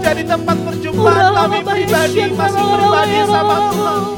Jadi 0.00 0.22
tempat 0.24 0.56
perjumpaan 0.62 1.26
kami 1.34 1.58
pribadi, 1.66 2.22
masing 2.32 2.68
pribadi 2.70 3.18
sama 3.26 3.56
Tuhan. 3.74 4.09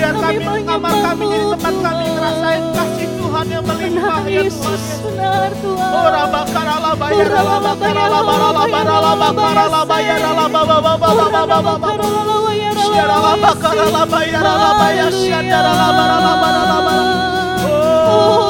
Biar 0.00 0.16
kami, 0.16 0.40
kami 0.40 0.64
kamar 0.64 0.94
kami 1.04 1.24
jadi 1.28 1.46
tempat 1.52 1.74
kami 1.84 2.04
ngerasain 2.08 2.62
kasih 2.72 3.08
Tuhan 3.20 3.46
yang 3.52 3.64
melimpah 3.68 4.24
ya 4.24 4.42
Tuhan. 4.48 4.80
Benar 5.04 5.52
Tuhan. 5.60 5.92
Oh 5.92 6.08
raba 6.08 6.40
karala 6.48 6.92
bayar 6.96 7.28
raba 7.28 7.72
karala 7.76 8.20
barala 8.24 8.64
barala 8.64 9.28
barala 9.28 9.80
bayar 9.84 10.20
raba 10.24 10.46
baba 10.48 10.76
baba 10.80 11.04
baba 11.04 11.44
baba 11.44 11.84
karala 13.60 14.02
bayar 14.08 14.40
raba 14.40 14.70
bayar 14.80 15.12
siara 15.12 15.68
raba 15.68 16.04
raba 16.08 16.48
raba. 16.48 16.96
Oh 17.68 18.48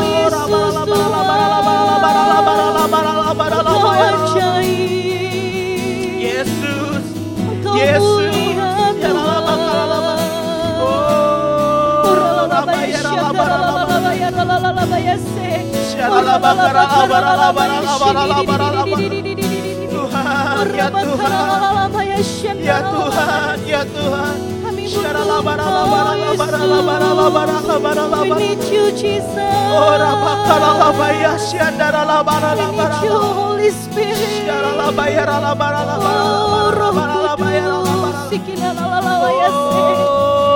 Tuhan, 19.90 20.66
ya 20.76 20.88
Tuhan, 20.90 21.90
ya 22.62 22.78
Tuhan, 22.86 23.56
ya 23.66 23.82
Tuhan. 23.84 24.38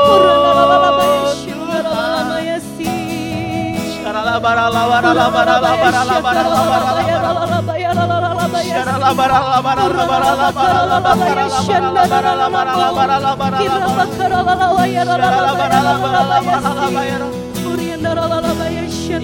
Oh, 0.06 0.43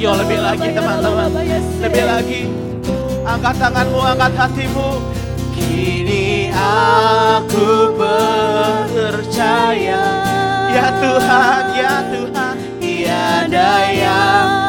Yo 0.01 0.17
lebih 0.17 0.39
lagi 0.41 0.69
teman-teman. 0.73 1.29
Lebih 1.83 2.05
lagi. 2.07 2.49
Angkat 3.27 3.55
tanganmu, 3.59 4.01
angkat 4.01 4.33
hatimu. 4.39 5.03
Kini 5.53 6.55
aku 6.55 7.99
percaya. 8.95 10.03
Ya 10.71 10.87
Tuhan, 11.03 11.63
ya 11.75 11.95
Tuhan 12.15 12.55
Tiada 12.79 13.91
yang 13.93 14.60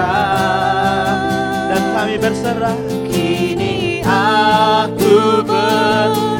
Dan 1.70 1.84
kami 1.94 2.16
berserah. 2.22 2.78
Kini 3.10 4.02
aku 4.06 5.46
berserah 5.46 6.37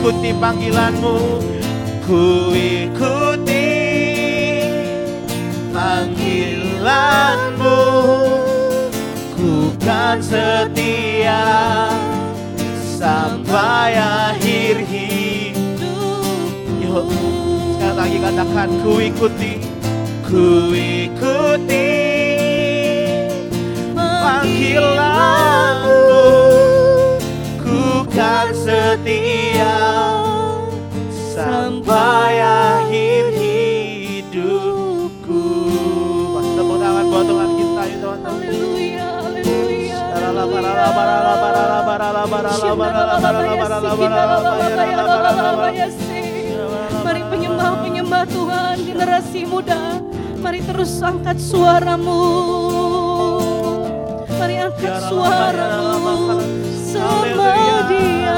ikuti 0.00 0.32
panggilanmu. 0.32 1.44
Ku 2.08 2.56
ikuti 2.56 3.68
panggilanmu. 5.76 7.76
Ku 9.36 9.76
kan 9.84 10.24
setia 10.24 11.44
sampai 12.96 14.00
akhir 14.00 14.88
hidup. 14.88 16.48
Yuk, 16.80 17.04
sekali 17.76 18.00
lagi 18.00 18.16
katakan 18.24 18.72
ku 18.80 19.04
ikuti 19.04 19.60
Ku 20.24 20.72
ikuti 20.72 21.92
panggilanmu 24.00 26.00
Ku 28.10 28.18
kan 28.18 28.50
setia 28.50 29.78
sampai 31.30 32.42
akhir 32.42 33.38
hidupku. 33.38 35.46
Masih 36.34 36.52
tepuk 36.58 36.76
tangan 36.82 37.06
buat 37.06 37.24
Tuhan 37.30 37.50
kita 37.54 37.82
ya 37.86 37.96
teman-teman. 38.02 38.34
Haleluya, 38.34 39.08
haleluya. 39.22 39.98
Mari 47.06 47.22
penyembah-penyembah 47.30 48.24
Tuhan 48.26 48.76
generasi 48.90 49.40
muda 49.46 50.02
Mari 50.42 50.58
terus 50.66 50.98
angkat 50.98 51.38
suaramu 51.38 52.26
Mari 54.34 54.58
angkat 54.58 54.98
suaramu 55.06 56.42
semua 56.90 57.86
dia 57.86 58.34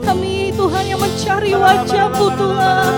Kami 0.00 0.54
Tuhan 0.54 0.84
yang 0.86 1.00
mencari 1.00 1.52
wajahmu 1.56 2.26
Tuhan. 2.38 2.92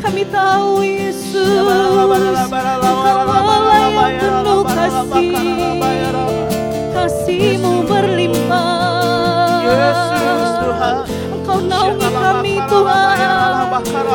Kami 0.00 0.22
tahu 0.28 0.84
Yesus 0.84 1.64
Engkau 1.64 3.18
Allah 3.24 4.08
yang 4.12 4.44
penuh 4.44 4.62
kasih. 4.64 6.23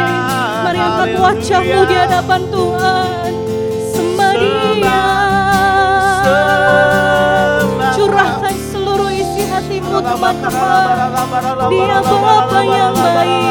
Mari 0.65 0.81
angkat 0.81 1.11
wajahmu 1.21 1.81
di 1.85 1.95
hadapan 1.97 2.41
Tuhan 2.49 3.33
Sembah 3.93 4.33
dia 4.33 5.01
Curahkan 7.97 8.57
seluruh 8.73 9.13
isi 9.13 9.45
hatimu 9.45 10.01
teman-teman 10.01 10.97
Dia 11.69 11.99
Bapa 12.01 12.61
yang 12.65 12.97
baik 12.97 13.45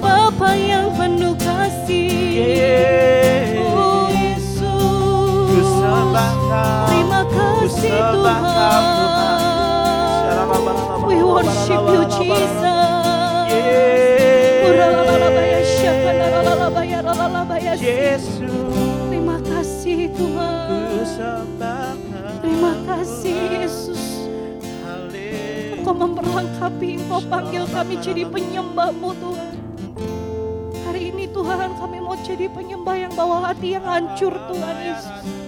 Bapa 0.00 0.48
yang 0.56 0.88
penuh 0.96 1.36
kasih 1.36 3.15
kasih 7.24 7.96
Tuhan 8.12 8.42
We 11.06 11.22
worship 11.22 11.82
you 11.86 12.02
Jesus. 12.10 12.76
Yesus 17.76 18.50
Terima 19.06 19.38
kasih 19.38 20.10
Tuhan 20.16 21.46
Terima 22.42 22.72
kasih 22.88 23.38
Yesus. 23.62 24.02
Engkau 25.76 25.94
memperlengkapi 25.94 26.88
Engkau 26.98 27.20
panggil 27.30 27.62
kami 27.70 27.94
jadi 28.02 28.26
penyembahmu 28.26 29.10
Tuhan 29.22 29.54
Hari 30.82 31.14
ini 31.14 31.30
Tuhan 31.30 31.78
kami 31.78 31.98
mau 32.02 32.18
jadi 32.26 32.50
penyembah 32.50 32.96
yang 32.96 33.12
bawa 33.14 33.52
hati 33.52 33.78
yang 33.78 33.86
hancur 33.86 34.34
Tuhan 34.34 34.76
Yesus 34.82 35.45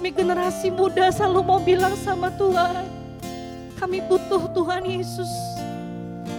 Kami 0.00 0.16
generasi 0.16 0.72
muda 0.72 1.12
selalu 1.12 1.44
mau 1.44 1.60
bilang 1.60 1.92
sama 1.92 2.32
Tuhan 2.32 2.88
Kami 3.76 4.00
butuh 4.08 4.48
Tuhan 4.48 4.88
Yesus. 4.88 5.28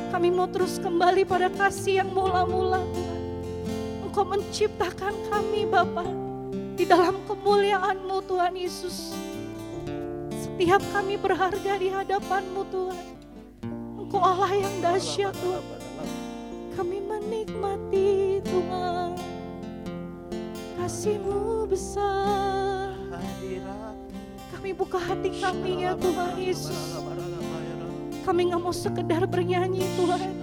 Kami 0.10 0.34
mau 0.34 0.50
terus 0.50 0.82
kembali 0.82 1.22
pada 1.30 1.46
kasih 1.46 2.02
yang 2.02 2.10
mula-mula 2.10 2.82
Tuhan. 2.82 3.22
Engkau 4.02 4.26
menciptakan 4.26 5.14
kami 5.30 5.70
Bapa 5.70 6.02
Di 6.74 6.90
dalam 6.90 7.22
kemuliaan-Mu 7.30 8.26
Tuhan 8.26 8.58
Yesus. 8.58 9.14
Setiap 10.42 10.82
kami 10.90 11.22
berharga 11.22 11.78
di 11.78 11.94
hadapan-Mu 11.94 12.66
Tuhan. 12.66 13.06
Engkau 14.02 14.26
Allah 14.26 14.58
yang 14.58 14.74
dahsyat 14.82 15.38
Tuhan. 15.38 15.62
Kami 16.74 16.98
menikmati 16.98 18.42
Tuhan. 18.42 19.14
Kasih-Mu 20.82 21.70
besar 21.70 22.81
Kami 24.62 24.78
buka 24.78 25.02
hati 25.02 25.42
kami 25.42 25.90
ya 25.90 25.98
Tuhan 25.98 26.38
Yesus 26.38 27.02
Kami 28.22 28.54
nggak 28.54 28.62
mau 28.62 28.70
sekedar 28.70 29.26
bernyanyi 29.26 29.82
Tuhan 29.98 30.38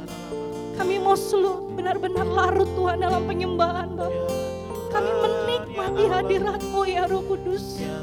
Kami 0.74 0.98
mau 0.98 1.14
seluruh 1.14 1.70
benar-benar 1.78 2.26
larut 2.26 2.66
Tuhan 2.74 2.98
dalam 2.98 3.30
penyembahan 3.30 3.94
Bapa. 3.94 4.10
Ya 4.10 4.26
Kami 4.90 5.10
menikmati 5.22 6.02
ya 6.02 6.10
hadirat-Mu 6.18 6.82
ya 6.82 7.06
Roh 7.06 7.22
Kudus. 7.30 7.78
Ya. 7.78 8.02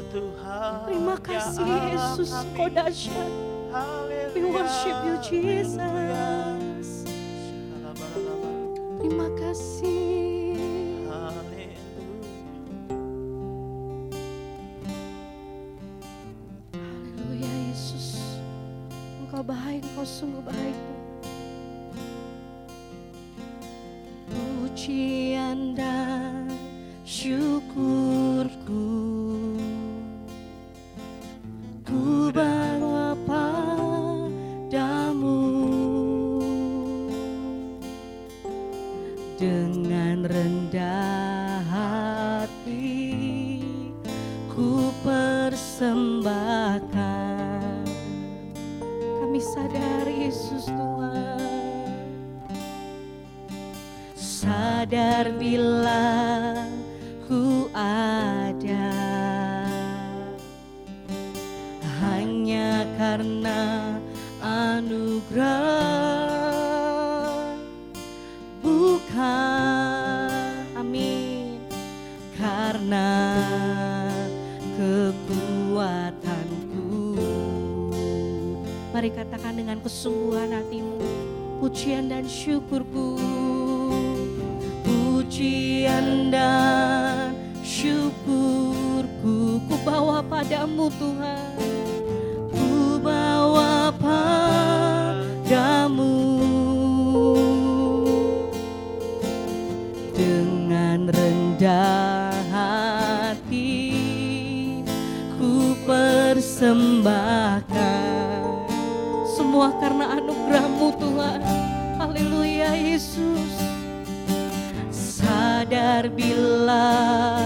Terima 0.88 1.20
ya 1.20 1.24
kasih 1.36 1.68
Yesus. 1.68 2.32
Kau 2.56 2.68
dahsyat. 2.72 3.30
We 4.32 4.40
worship 4.48 4.96
you 5.04 5.20
Jesus. 5.20 5.76
Terima 9.04 9.28
kasih. 9.36 10.15
Baik, 20.24 20.65
Yesus 112.96 113.52
sadar 114.88 116.08
bila 116.08 117.36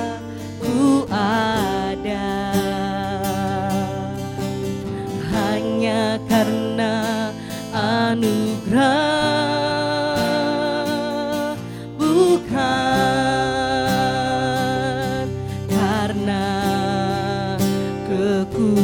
ku 0.62 1.02
ada. 1.10 2.54
Hanya 5.26 6.22
karena 6.30 7.34
anugerah 7.74 8.78
bukan 11.98 12.54
karena 15.66 16.46
kekuatanku. 18.06 18.78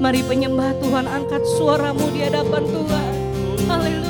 Mari 0.00 0.24
penyembah 0.24 0.72
Tuhan 0.80 1.04
angkat 1.04 1.44
suaramu 1.60 2.08
di 2.16 2.24
hadapan 2.24 2.64
Tuhan. 2.64 3.12
Haleluya 3.68 4.01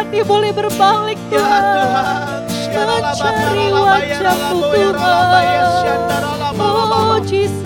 hati 0.00 0.24
boleh 0.24 0.48
berbalik 0.56 1.20
Tuhan 1.28 1.64
mencari 2.72 3.68
wajahmu 3.68 4.60
Tuhan 4.72 4.96
oh 6.56 7.20
Jesus 7.28 7.60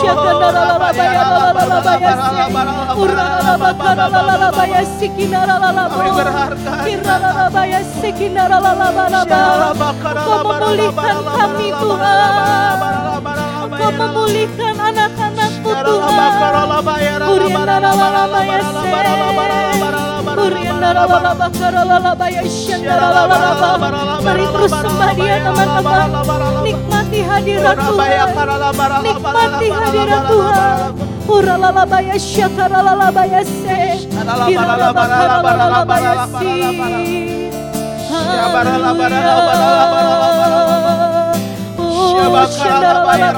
syakanda 0.00 0.48
Ura 2.92 3.28
lalabakara 3.44 4.80
sikina 4.96 5.40
Kira 6.80 7.76
sikina 8.00 8.44
Kau 9.28 10.40
memulihkan 10.48 11.16
kami 11.28 11.68
Tuhan 11.76 13.11
Kau 13.82 13.90
memulihkan 13.90 14.78
anak-anakmu 14.78 15.74
Tuhan 15.74 16.14
syanda 22.46 22.94
lalalaba 22.94 24.22
Mari 24.22 24.46
terus 24.54 24.70
sembah 24.70 25.10
dia 25.18 25.42
teman-teman 25.42 26.14
Nikmati 26.62 27.26
hadirat 27.26 27.74
Tuhan 27.74 28.30
Nikmati 29.02 29.66
hadirat 29.74 30.30
Tuhan 30.30 30.94
Ura 31.26 31.54
lalabaya 31.58 32.14
syakara 32.22 32.86
lalabaya 32.86 33.42
se 33.42 33.98
Ira 34.46 34.62
lalabakara 34.62 35.42
lalabaya 35.42 36.30
si 36.38 36.54
Haleluya 38.12 40.81
Oh 42.02 42.18
lalabaya 42.82 43.30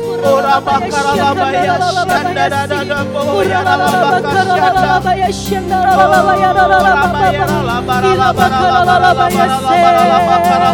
Ura 0.00 0.56
bakara 0.64 1.12
lalabaya 1.14 1.74
syandara 1.94 2.66
Ura 3.30 3.60
lalabakara 3.62 4.54
lalabaya 4.58 5.28
syandara 5.30 5.92
lalabaya 5.94 6.50
lalabaya 6.56 7.44
Ira 7.46 8.10
bakara 10.26 10.70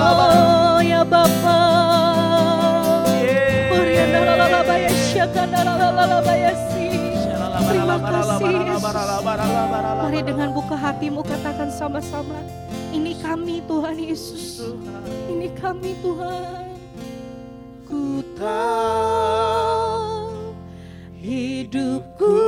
lalabaya 0.00 0.29
Terima 7.70 7.96
kasih 8.00 8.54
Yesus. 8.66 8.84
Mari 10.00 10.20
dengan 10.24 10.48
buka 10.56 10.74
hatimu 10.74 11.20
katakan 11.22 11.68
sama-sama 11.68 12.40
Ini 12.90 13.14
kami 13.22 13.62
Tuhan 13.70 13.96
Yesus. 14.00 14.64
Ini 15.30 15.48
kami 15.60 15.94
Tuhan. 16.02 16.74
Ku 17.86 18.18
tahu 18.34 20.10
hidupku 21.20 22.38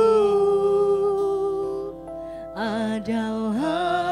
adalah 2.57 4.02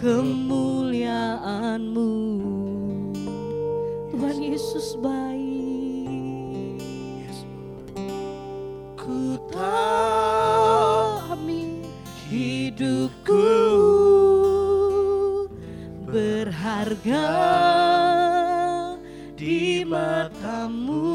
kemuliaanmu. 0.00 0.80
Tuhan 4.16 4.38
Yesus 4.40 4.96
baik. 4.96 6.80
Ku 8.96 9.36
tahu 9.52 11.36
amin 11.36 11.84
hidupku 12.32 13.44
berharga 16.08 17.28
di 19.36 19.84
matamu. 19.84 21.12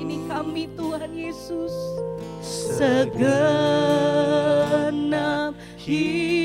Ini 0.00 0.24
kami 0.32 0.64
Tuhan 0.72 1.12
Yesus 1.12 1.76
Segenap 2.40 3.28
hidupku 5.76 6.37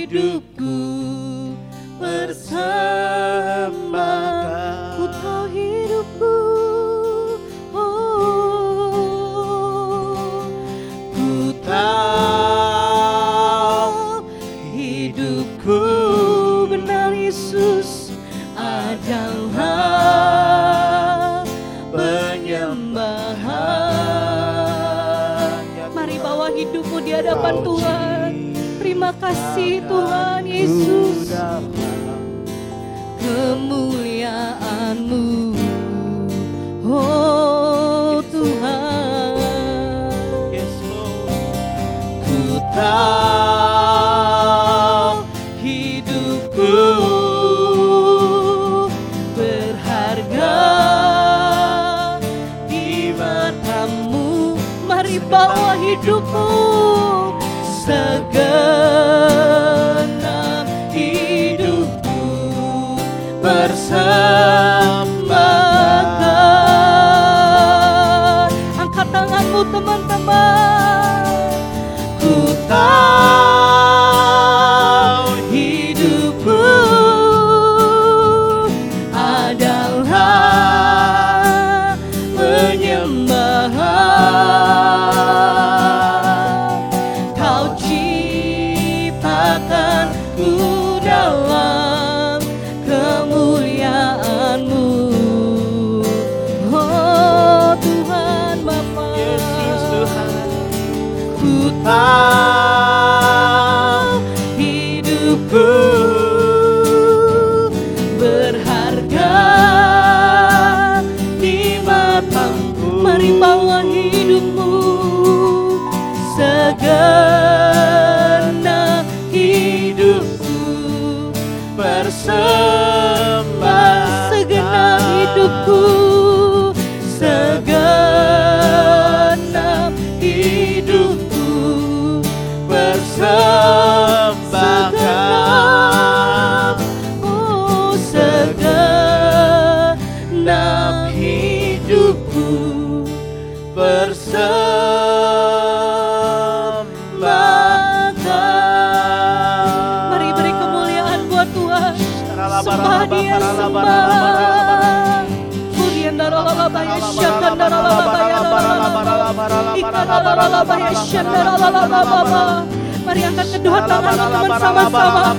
Mari 163.04 163.22
angkat 163.28 163.48
kedua 163.60 163.84
tangan 163.84 164.16
teman 164.16 164.60
sama-sama 164.64 165.36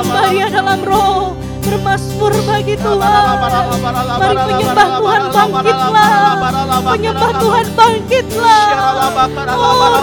Sembah 0.00 0.24
dia 0.32 0.46
dalam 0.48 0.80
roh 0.80 1.36
Bermasmur 1.62 2.32
bagi 2.48 2.74
Tuhan 2.80 3.36
Mari 4.16 4.36
penyembah 4.48 4.88
Tuhan 4.96 5.22
bangkitlah 5.28 6.40
Penyembah 6.88 7.32
Tuhan 7.36 7.66
bangkitlah 7.76 8.64
Oh 9.52 10.02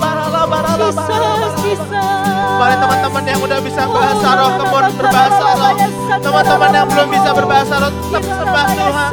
Mari 2.61 2.75
teman-teman 2.77 3.23
yang 3.25 3.39
udah 3.41 3.59
bisa 3.65 3.83
bahasa 3.89 4.27
roh 4.37 4.51
kebun 4.61 4.85
berbahasa 5.01 5.47
roh. 5.57 5.75
Teman-teman 6.21 6.69
yang 6.69 6.87
belum 6.89 7.07
bisa 7.09 7.29
berbahasa 7.33 7.75
roh 7.81 7.91
tetap 7.91 8.23
sembah 8.29 8.67
Tuhan. 8.77 9.11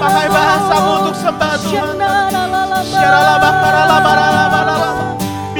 Pakai 0.00 0.26
bahasamu 0.32 0.90
untuk 1.04 1.16
sembah 1.16 1.54
Tuhan. 1.62 1.94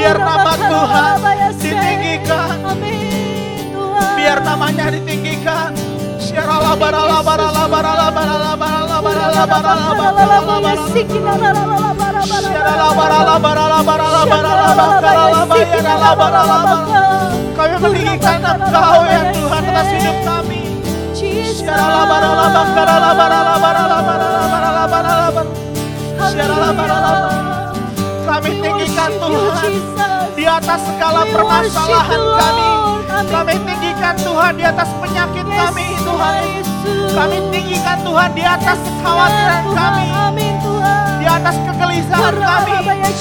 Biar 0.00 0.16
nama 0.16 0.52
Tuhan 0.56 1.12
ditinggikan 1.60 2.56
Biar 4.16 4.38
namanya 4.40 4.86
ditinggikan 4.96 5.70
Kami 17.56 17.76
meninggikan 17.80 18.40
Engkau 18.44 19.00
ya 19.08 19.22
Tuhan 19.32 19.62
atas 19.64 19.88
hidup 19.96 20.18
kami. 20.28 20.60
Kami 28.28 28.50
tinggikan 28.60 29.10
Tuhan 29.16 29.72
di 30.36 30.44
atas 30.44 30.80
segala 30.84 31.24
permasalahan 31.24 32.22
kami. 32.36 32.68
Kami 33.08 33.54
tinggikan 33.64 34.16
Tuhan 34.20 34.52
di 34.60 34.64
atas 34.68 34.88
penyakit 35.00 35.46
kami 35.48 35.86
Tuhan. 36.04 36.69
Kami 37.10 37.38
tinggikan 37.52 37.98
Tuhan 38.02 38.30
di 38.32 38.44
atas 38.46 38.78
kekhawatiran 38.80 39.64
kami. 39.74 40.06
Di 41.20 41.26
atas 41.28 41.56
kegelisahan 41.68 42.34
kami. 42.38 42.72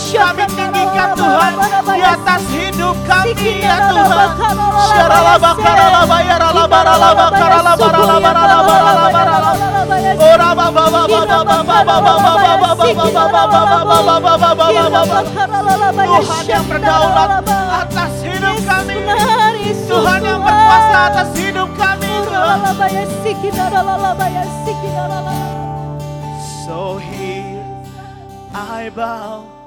Kami 0.10 0.44
tinggikan 0.56 0.79
Tuhan 1.16 1.54
di 1.88 2.02
atas 2.04 2.42
hidup 2.52 2.96
kami 3.08 3.64
ya 3.64 3.78
Tuhan. 3.88 4.30
Tuhan 16.10 16.46
yang 16.50 16.66
berdaulat 16.68 17.30
atas 17.48 18.12
hidup 18.24 18.58
kami. 18.66 18.98
Tuhan 19.90 20.22
yang 20.22 20.42
berkuasa 20.42 20.98
atas 21.14 21.30
hidup 21.38 21.70
kami. 21.78 22.10
So 26.66 27.02
here 27.02 27.66
I 28.54 28.90
bow 28.94 29.59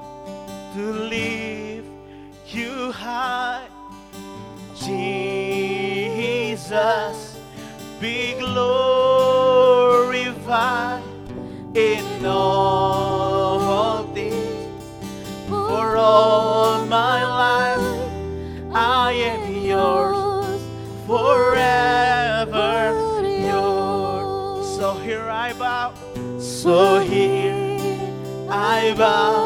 to 0.73 0.91
lift 0.91 1.87
you 2.47 2.91
high. 2.91 3.67
Jesus, 4.75 5.77
be 8.01 8.33
glorified 8.39 8.73
in 11.75 12.25
all 12.25 14.03
things. 14.15 14.83
For 15.47 15.95
all 15.95 16.83
my 16.87 17.23
life, 17.23 18.09
I 18.73 19.11
am 19.13 19.53
yours, 19.53 20.61
forever 21.05 22.95
yours. 23.21 24.65
So 24.75 24.95
here 24.95 25.29
I 25.29 25.53
bow, 25.53 25.93
so 26.39 26.99
here 26.99 27.69
I 28.49 28.95
bow 28.97 29.42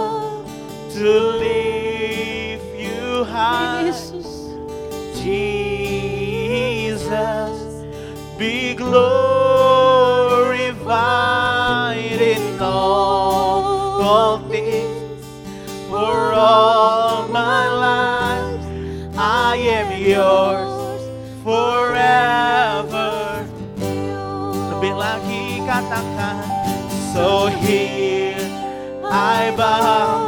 to 0.97 1.37
leave 1.37 2.63
you 2.75 3.23
high. 3.23 3.91
Jesus, 5.21 7.05
be 8.39 8.73
glorified 8.73 9.11
in 12.19 12.59
all, 12.59 14.01
all 14.01 14.39
things. 14.49 15.23
For 15.87 16.33
all 16.33 17.27
my 17.27 17.67
life, 17.69 18.65
I 19.15 19.55
am 19.57 20.01
yours 20.01 21.01
forever. 21.43 23.13
Lagi 24.97 25.61
katakan, 25.61 26.41
so 27.13 27.53
here 27.53 28.41
I 29.05 29.53
bow. 29.53 30.26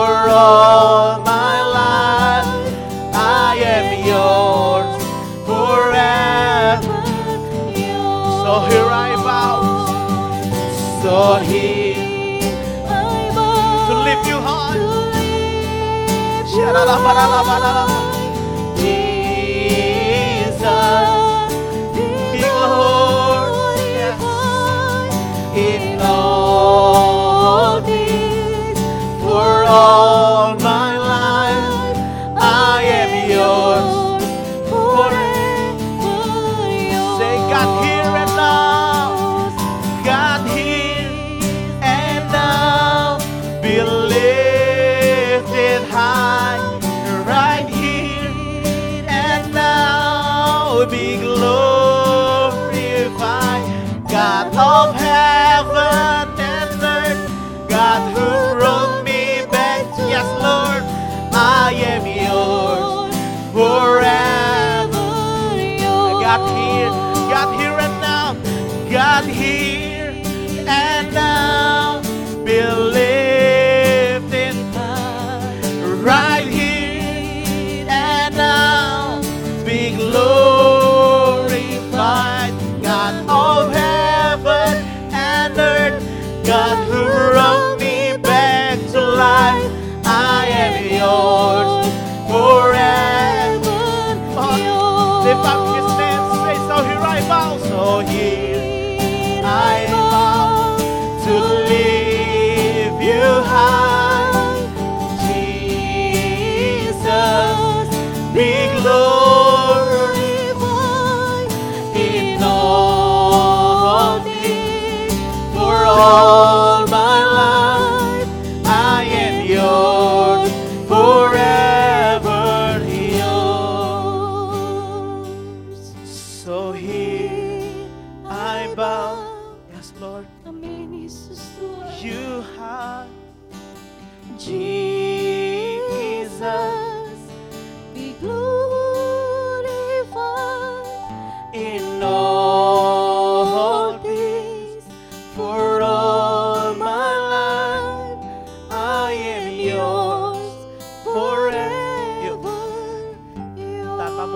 For 0.00 0.30
all 0.30 1.20
my 1.24 1.60
life. 1.78 2.48
I 3.12 3.54
am 3.76 3.86
yours 4.10 4.92
forever. 5.44 7.02
So 8.42 8.52
here 8.70 8.90
I 9.06 9.10
bow. 9.28 9.58
So 11.02 11.16
here 11.44 12.00
I 12.86 13.34
bow. 13.34 13.88
To 13.88 13.94
lift 14.08 14.24
you 14.26 14.38
high. 14.40 14.80
all. 29.70 29.99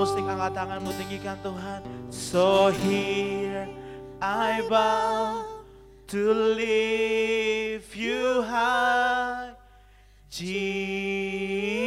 akustik, 0.05 0.29
angkat 0.29 0.53
tanganmu 0.53 0.93
tinggikan 1.01 1.41
Tuhan. 1.41 1.81
So 2.13 2.69
here 2.69 3.65
I 4.21 4.61
bow 4.69 5.49
to 6.13 6.23
lift 6.53 7.97
you 7.97 8.45
high, 8.45 9.57
Jesus. 10.29 11.84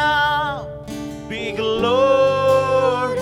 now 0.00 0.66
be 1.28 1.42
glorified. 1.52 3.16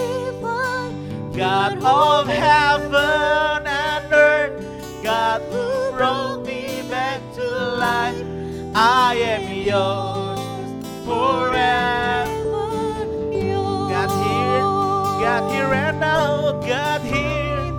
God 1.45 1.73
of 1.83 2.27
heaven 2.29 3.67
and 3.67 4.13
earth, 4.13 4.57
God 5.03 5.41
who 5.51 5.67
brought 5.97 6.41
me 6.47 6.63
back 6.95 7.21
to 7.37 7.45
life, 7.87 8.27
I 8.75 9.11
am 9.35 9.45
yours 9.71 10.41
forever. 11.07 12.39
God 13.95 14.11
here, 14.25 14.69
God 15.25 15.43
here 15.53 15.73
and 15.85 15.99
now, 16.01 16.33
God 16.73 17.01
here 17.13 17.77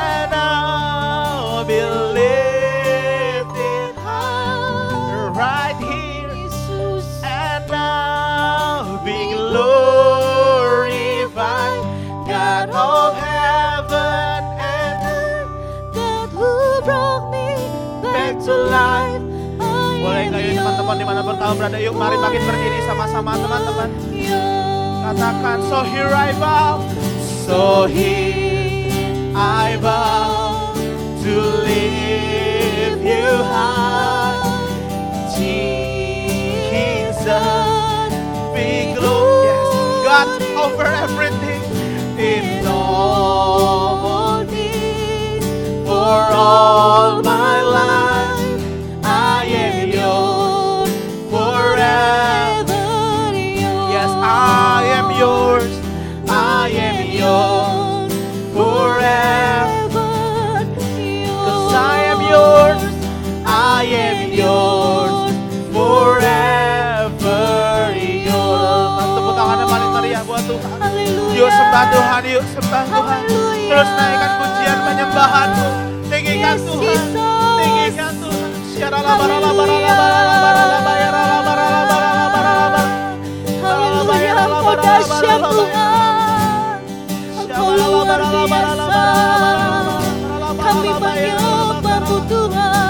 and 0.00 0.30
now. 0.30 2.05
life. 18.76 19.24
Boleh 19.96 20.24
nggak 20.28 20.42
yuk 20.44 20.54
teman-teman 20.60 20.96
di 21.00 21.04
mana 21.08 21.20
pun 21.24 21.34
kamu 21.40 21.54
berada 21.56 21.78
yuk 21.80 21.94
mari 21.96 22.16
bangkit 22.20 22.42
berdiri 22.44 22.78
sama-sama 22.84 23.32
teman-teman. 23.40 23.90
Katakan 25.06 25.58
so 25.70 25.80
here 25.86 26.12
I 26.12 26.30
bow, 26.36 26.82
so 27.46 27.86
here 27.86 29.32
I 29.32 29.78
bow 29.80 30.74
to 31.24 31.34
lift 31.66 33.00
you 33.06 33.30
high, 33.50 34.34
Jesus 35.34 35.72
be 38.50 38.92
glorious, 38.94 39.70
God 40.02 40.28
over 40.58 40.86
everything. 40.86 41.65
Tinggikan 76.10 76.56
Tuhan. 76.62 77.02
Tinggikan 77.60 78.12
Tuhan. 78.20 78.50
Syarala 78.76 79.12
barala 79.20 79.50
barala 79.56 79.92
barala 79.96 80.36
barala 80.44 80.78
bayarala 80.86 81.38
barala 81.46 81.80
barala 81.90 82.24
barala 82.28 82.28
barala. 82.34 82.82
Haleluya, 83.62 84.34
Engkau 84.46 84.74
dahsyat 84.78 85.40
Tuhan. 85.50 86.78
Engkau 87.40 87.68
luar 87.76 88.20
biasa. 88.50 89.00
Kami 90.56 90.90
menyembahmu 90.98 92.16
Tuhan. 92.26 92.86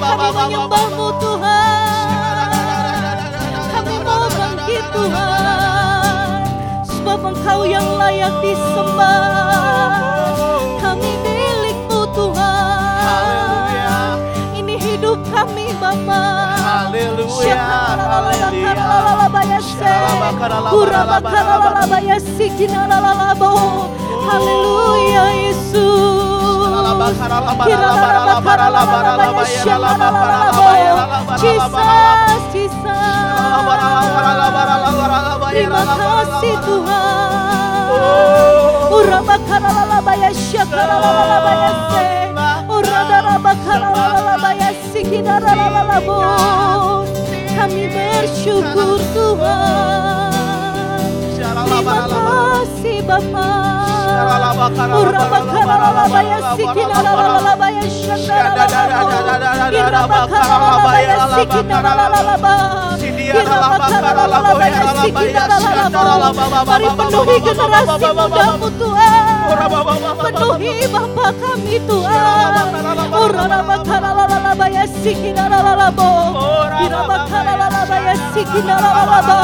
Kami 0.00 0.32
menyembahmu 0.32 1.06
Tuhan. 1.20 2.48
Kami 3.70 3.96
mau 4.00 4.24
Tuhan 4.90 6.40
Sebab 6.84 7.20
engkau 7.32 7.60
yang 7.64 7.86
layak 7.96 8.34
disembah 8.44 9.24
Kami 10.82 11.12
kami 15.30 15.66
Bapa. 15.80 16.22
Haleluya. 16.60 17.62
Haleluya. 17.96 18.74
Haleluya 24.20 25.24
Yesus 25.34 25.90
Jesus, 31.40 32.42
Jesus. 32.52 32.90
Terima 35.50 35.82
kasih 35.82 36.54
Tuhan 36.62 37.86
Urabakaralalabaya 38.90 40.30
syakaralalabaya 40.30 41.70
se 41.90 42.06
Uradarabakaralalabaya 42.70 43.99
Kami 47.60 47.84
bersyukur 47.92 48.98
Tuhan 49.14 50.32
Terima 51.38 51.96
kasih 52.08 52.98
Bapa 53.06 53.48
Urabakaralalabaya 54.90 56.38
sikinaralalabaya 56.56 57.84
syakaralabo 57.86 59.18
Irabakaralalabaya 59.70 61.16
sikinaralalaba 61.36 62.54
Irabakaralalabaya 63.00 64.82
sikinaralalabo 64.98 66.46
Mari 66.66 66.88
penuhi 66.96 67.36
generasi 67.44 68.08
mudamu 68.14 68.68
Tuhan 68.78 69.09
Penuhi 69.50 70.86
Bapa 70.92 71.26
kami 71.34 71.76
Tuhan. 71.88 72.54
Urabakaralalabaya 73.10 74.84
sikinaralalabo 75.02 76.10
Irabakaralalabaya 76.78 78.14
sikinaralalaba 78.32 79.38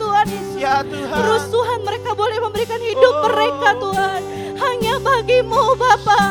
Tuhan. 0.11 0.25
Yesus 0.27 0.59
Ya 0.59 0.75
Tuhan. 0.83 1.15
Terus 1.15 1.43
Tuhan 1.47 1.79
mereka 1.81 2.09
boleh 2.11 2.37
memberikan 2.37 2.81
hidup 2.83 3.13
Oh. 3.13 3.23
mereka 3.25 3.69
Tuhan. 3.79 4.21
Hanya 4.61 4.93
bagimu 4.99 5.63
Bapa. 5.73 6.21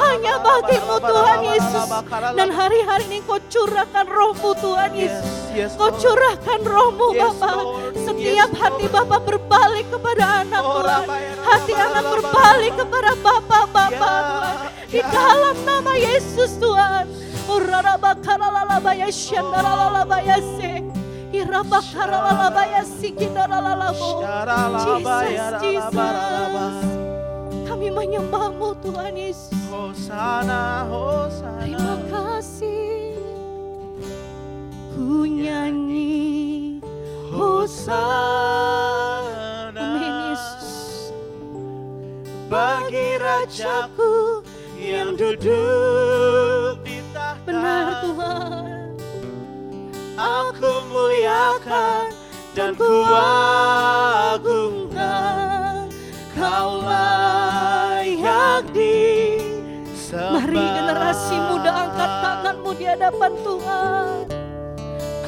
Hanya 0.00 0.34
bagimu 0.38 0.96
Tuhan 0.96 1.38
Yesus. 1.44 1.84
Dan 2.32 2.48
hari-hari 2.48 3.04
ini 3.04 3.18
kau 3.20 3.36
curahkan 3.42 4.06
rohmu 4.06 4.56
Tuhan 4.56 4.96
Yesus. 4.96 5.26
Yes, 5.52 5.72
Kau 5.74 5.90
curahkan 5.90 6.60
rohmu 6.62 7.12
Bapa. 7.12 7.50
Setiap 7.92 8.50
hati. 8.54 8.84
Bapa 8.86 9.18
berbalik 9.18 9.90
kepada 9.90 10.46
anak 10.46 10.62
Oh, 10.62 10.80
Tuhan. 10.80 11.04
Hati 11.42 11.72
anak 11.74 12.04
berbalik 12.06 12.72
kepada 12.76 13.10
Bapa 13.18 13.58
Bapa 13.66 13.84
Ya, 13.90 13.98
Tuhan. 14.00 14.56
Di 14.86 15.00
dalam 15.02 15.56
nama 15.66 15.92
Yesus 15.98 16.56
Tuhan. 16.56 17.04
Urarabakaralabaya 17.46 19.06
syandaralabaya 19.12 20.40
Jesus, 24.86 25.52
Jesus. 25.62 26.76
Kami 27.66 27.88
menyembahmu 27.90 28.78
Tuhan 28.82 29.14
Yesus. 29.14 29.52
Hosana, 29.70 30.86
Terima 31.60 31.98
Hosana. 31.98 32.08
kasih. 32.08 33.18
Ku 34.94 35.26
nyanyi 35.26 36.80
Hosana. 37.34 37.96
Amin 39.76 40.14
Yesus. 40.32 41.12
Bagi 42.46 43.18
Rajaku 43.18 44.40
yang 44.78 45.18
duduk 45.18 46.78
di 46.86 47.02
tahta. 47.10 47.42
Benar 47.44 47.86
Tuhan 48.06 48.75
Aku 50.16 50.88
muliakan 50.88 52.08
dan 52.56 52.72
kuagungkan 52.72 53.36
Kau 56.32 56.80
layak 56.80 58.64
di 58.72 59.36
Mari 60.16 60.56
generasi 60.56 61.36
muda 61.36 61.84
angkat 61.84 62.08
tanganmu 62.24 62.72
di 62.80 62.88
hadapan 62.88 63.36
Tuhan. 63.44 64.24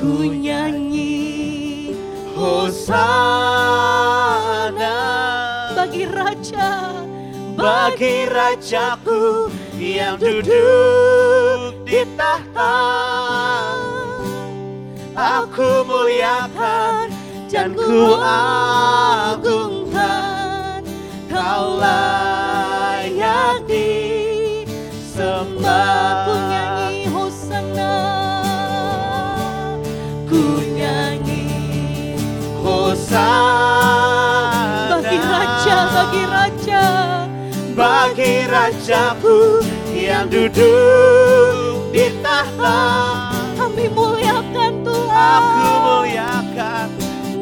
Ku 0.00 0.32
nyanyi 0.32 1.92
Hosana. 2.32 3.68
Bagi 5.76 6.08
Raja 6.08 6.88
bagi 7.58 8.30
Rajaku 8.30 9.50
yang 9.82 10.14
duduk 10.14 11.74
di 11.82 12.06
tahta 12.14 12.78
Aku 15.18 15.82
muliakan 15.82 17.10
dan 17.50 17.74
kuagungkan 17.74 18.38
Kau 21.26 21.74
layak 21.82 23.66
disembah 23.66 25.02
Ku 26.22 26.38
nyanyi 26.38 27.10
Hosana 27.10 27.98
Ku 30.30 30.62
nyanyi 30.78 31.50
Hosana. 32.62 33.42
Bagi 35.02 35.18
Raja, 35.18 35.78
bagi 35.98 36.22
Raja. 36.30 36.86
Bagi 37.74 38.46
Rajaku 38.46 39.66
yang 39.90 40.30
duduk 40.30 41.90
di 41.90 42.06
tahta 42.22 43.27
Aku 45.18 45.66
muliakan 45.82 46.86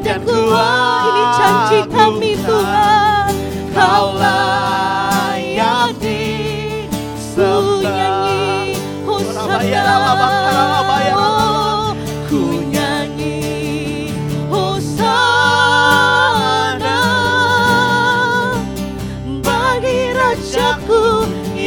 dan 0.01 0.25
kuat 0.25 1.05
ini 1.05 1.23
janji 1.37 1.79
kami 1.93 2.33
Tuhan. 2.41 3.29
Kaulah 3.69 5.37
yang 5.37 5.93
di 6.01 6.25
sunyanyi 7.13 8.65
ya. 8.65 8.81
Hosana. 9.05 9.77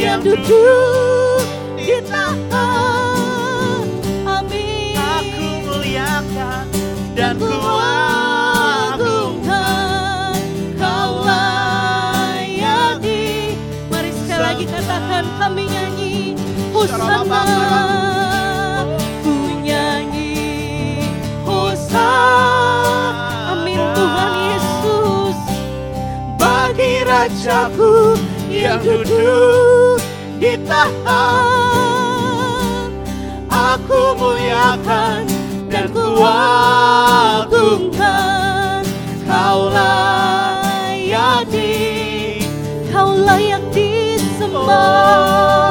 yang 0.01 0.19
duduk 0.19 1.00
nyanyi 16.81 16.89
Hosana 17.05 17.45
Ku 19.21 19.33
nyanyi 19.61 20.33
Hosana 21.45 22.09
Amin 23.53 23.81
Tuhan 23.93 24.33
Yesus. 24.49 25.37
Bagi 26.41 27.05
Rajaku 27.05 28.17
yang 28.49 28.81
duduk 28.81 30.01
di 30.41 30.57
tahta 30.65 31.25
Aku 33.51 34.15
muliakan 34.17 35.29
dan 35.69 35.85
ku 35.93 36.17
agungkan 37.45 38.81
Kau 39.29 39.69
layak 39.69 41.45
di 41.53 41.69
Kau 42.89 43.13
layak 43.15 43.63
disembah 43.69 45.70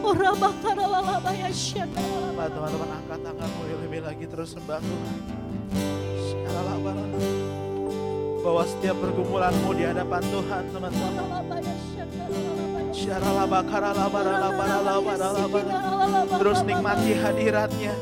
Pak, 0.00 0.16
Teman-teman 2.54 2.88
angkat 2.94 3.20
tanganmu 3.26 3.62
lebih 3.82 4.06
lagi 4.06 4.30
terus 4.30 4.54
sembah 4.54 4.78
Tuhan. 4.78 5.18
Bahwa 8.40 8.64
setiap 8.64 8.96
pergumulanmu 8.96 9.76
di 9.76 9.84
hadapan 9.84 10.22
Tuhan 10.22 10.62
teman-teman. 10.72 11.60
Terus 16.40 16.58
nikmati 16.68 17.10
hadiratnya. 17.16 17.92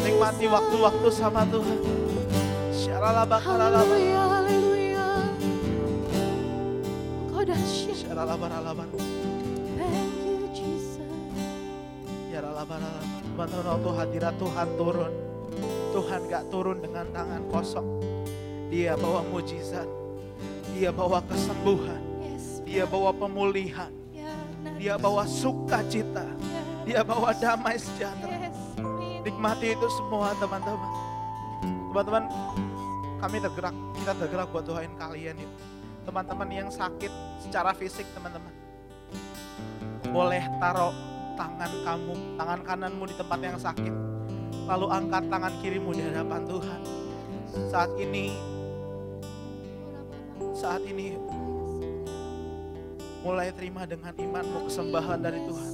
Nikmati 0.00 0.44
waktu-waktu 0.48 1.08
sama 1.12 1.44
Tuhan. 1.48 1.80
Haleluya, 3.76 4.22
haleluya. 4.24 5.06
Kau 7.28 7.42
dahsyat. 7.44 8.00
Thank 9.76 10.24
you, 10.24 10.48
Jesus. 10.56 11.04
Teman-teman 13.36 13.66
waktu 13.68 13.90
hadirat 13.92 14.34
Tuhan 14.40 14.68
turun. 14.80 15.12
Tuhan 15.92 16.20
gak 16.32 16.44
turun 16.48 16.80
dengan 16.80 17.04
tangan 17.12 17.44
kosong. 17.52 18.00
Dia 18.72 18.96
bawa 18.96 19.20
mujizat. 19.28 19.84
Dia 20.72 20.88
bawa 20.92 21.20
kesembuhan. 21.28 22.00
Dia 22.64 22.88
bawa 22.88 23.12
pemulihan. 23.12 23.92
Dia 24.74 24.98
bawa 24.98 25.22
sukacita. 25.22 26.26
Dia 26.82 27.06
bawa 27.06 27.30
damai 27.38 27.78
sejahtera. 27.78 28.50
Nikmati 29.22 29.74
itu 29.74 29.86
semua 29.98 30.34
teman-teman. 30.38 30.92
Teman-teman, 31.90 32.24
kami 33.18 33.36
tergerak, 33.42 33.74
kita 33.98 34.12
tergerak 34.18 34.46
buat 34.54 34.64
doain 34.66 34.92
kalian 34.94 35.34
yuk. 35.38 35.52
Teman-teman 36.06 36.46
yang 36.52 36.68
sakit 36.70 37.10
secara 37.42 37.74
fisik 37.74 38.06
teman-teman. 38.14 38.54
Boleh 40.14 40.46
taruh 40.62 40.94
tangan 41.34 41.72
kamu, 41.82 42.14
tangan 42.38 42.60
kananmu 42.62 43.04
di 43.10 43.14
tempat 43.18 43.38
yang 43.42 43.58
sakit. 43.58 43.94
Lalu 44.70 44.86
angkat 44.90 45.24
tangan 45.26 45.54
kirimu 45.58 45.90
di 45.90 46.02
hadapan 46.06 46.42
Tuhan. 46.46 46.80
Saat 47.66 47.90
ini, 47.98 48.30
saat 50.54 50.82
ini 50.86 51.18
mulai 53.26 53.50
terima 53.50 53.82
dengan 53.82 54.14
imanmu 54.14 54.70
kesembahan 54.70 55.18
dari 55.18 55.42
Tuhan. 55.42 55.72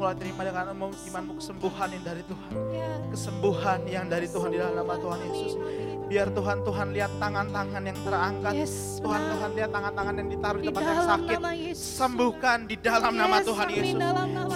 Mulai 0.00 0.16
terima 0.16 0.40
dengan 0.48 0.64
imanmu 0.72 1.32
kesembuhan 1.36 1.88
yang 1.92 2.04
dari 2.08 2.22
Tuhan. 2.24 2.52
Kesembuhan 3.12 3.80
yang 3.84 4.06
dari 4.08 4.26
Tuhan 4.32 4.48
di 4.48 4.56
dalam 4.56 4.74
nama 4.80 4.96
Tuhan 4.96 5.18
Yesus. 5.28 5.52
Biar 6.08 6.32
Tuhan 6.32 6.64
Tuhan 6.64 6.86
lihat 6.96 7.12
tangan-tangan 7.20 7.82
yang 7.84 7.98
terangkat. 8.00 8.52
Yes. 8.56 8.96
Tuhan. 9.04 9.20
Tuhan 9.28 9.50
lihat 9.60 9.70
tangan-tangan 9.76 10.14
yang 10.16 10.28
ditaruh 10.32 10.60
di 10.64 10.66
tempat 10.72 10.84
yang 10.88 11.04
sakit. 11.04 11.38
Sembuhkan 11.76 12.58
di 12.64 12.76
dalam 12.80 13.12
nama 13.12 13.36
Tuhan 13.44 13.66
Yesus. 13.68 14.00